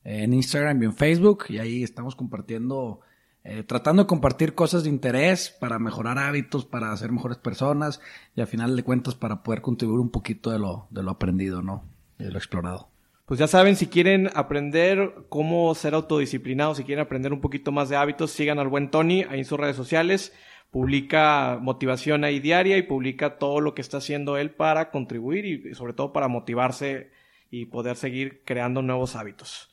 en 0.03 0.33
Instagram 0.33 0.81
y 0.81 0.85
en 0.85 0.93
Facebook 0.95 1.45
y 1.49 1.59
ahí 1.59 1.83
estamos 1.83 2.15
compartiendo 2.15 3.01
eh, 3.43 3.61
tratando 3.61 4.01
de 4.01 4.07
compartir 4.07 4.55
cosas 4.55 4.83
de 4.83 4.89
interés 4.89 5.55
para 5.59 5.77
mejorar 5.77 6.17
hábitos, 6.17 6.65
para 6.65 6.97
ser 6.97 7.11
mejores 7.11 7.37
personas 7.37 8.01
y 8.35 8.41
al 8.41 8.47
final 8.47 8.75
de 8.75 8.81
cuentas 8.81 9.13
para 9.13 9.43
poder 9.43 9.61
contribuir 9.61 9.99
un 9.99 10.09
poquito 10.09 10.49
de 10.49 10.57
lo, 10.57 10.87
de 10.89 11.03
lo 11.03 11.11
aprendido, 11.11 11.61
¿no? 11.61 11.83
De 12.17 12.31
lo 12.31 12.39
explorado. 12.39 12.89
Pues 13.29 13.39
ya 13.39 13.45
saben, 13.45 13.75
si 13.75 13.85
quieren 13.85 14.27
aprender 14.33 15.13
cómo 15.29 15.75
ser 15.75 15.93
autodisciplinados, 15.93 16.77
si 16.77 16.83
quieren 16.83 17.05
aprender 17.05 17.31
un 17.31 17.41
poquito 17.41 17.71
más 17.71 17.87
de 17.87 17.95
hábitos, 17.95 18.31
sigan 18.31 18.57
al 18.57 18.69
buen 18.69 18.89
Tony 18.89 19.21
ahí 19.29 19.37
en 19.37 19.45
sus 19.45 19.59
redes 19.59 19.75
sociales. 19.75 20.33
Publica 20.71 21.59
motivación 21.61 22.23
ahí 22.23 22.39
diaria 22.39 22.75
y 22.77 22.81
publica 22.81 23.37
todo 23.37 23.61
lo 23.61 23.75
que 23.75 23.81
está 23.81 23.97
haciendo 23.97 24.35
él 24.37 24.49
para 24.49 24.89
contribuir 24.89 25.45
y 25.45 25.75
sobre 25.75 25.93
todo 25.93 26.11
para 26.11 26.27
motivarse 26.27 27.11
y 27.51 27.67
poder 27.67 27.97
seguir 27.97 28.41
creando 28.45 28.81
nuevos 28.81 29.15
hábitos. 29.15 29.69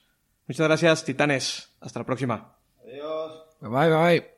Muchas 0.46 0.66
gracias, 0.66 1.06
titanes. 1.06 1.74
Hasta 1.80 2.00
la 2.00 2.04
próxima. 2.04 2.58
Adiós. 2.84 3.56
Bye 3.62 3.70
bye. 3.70 4.35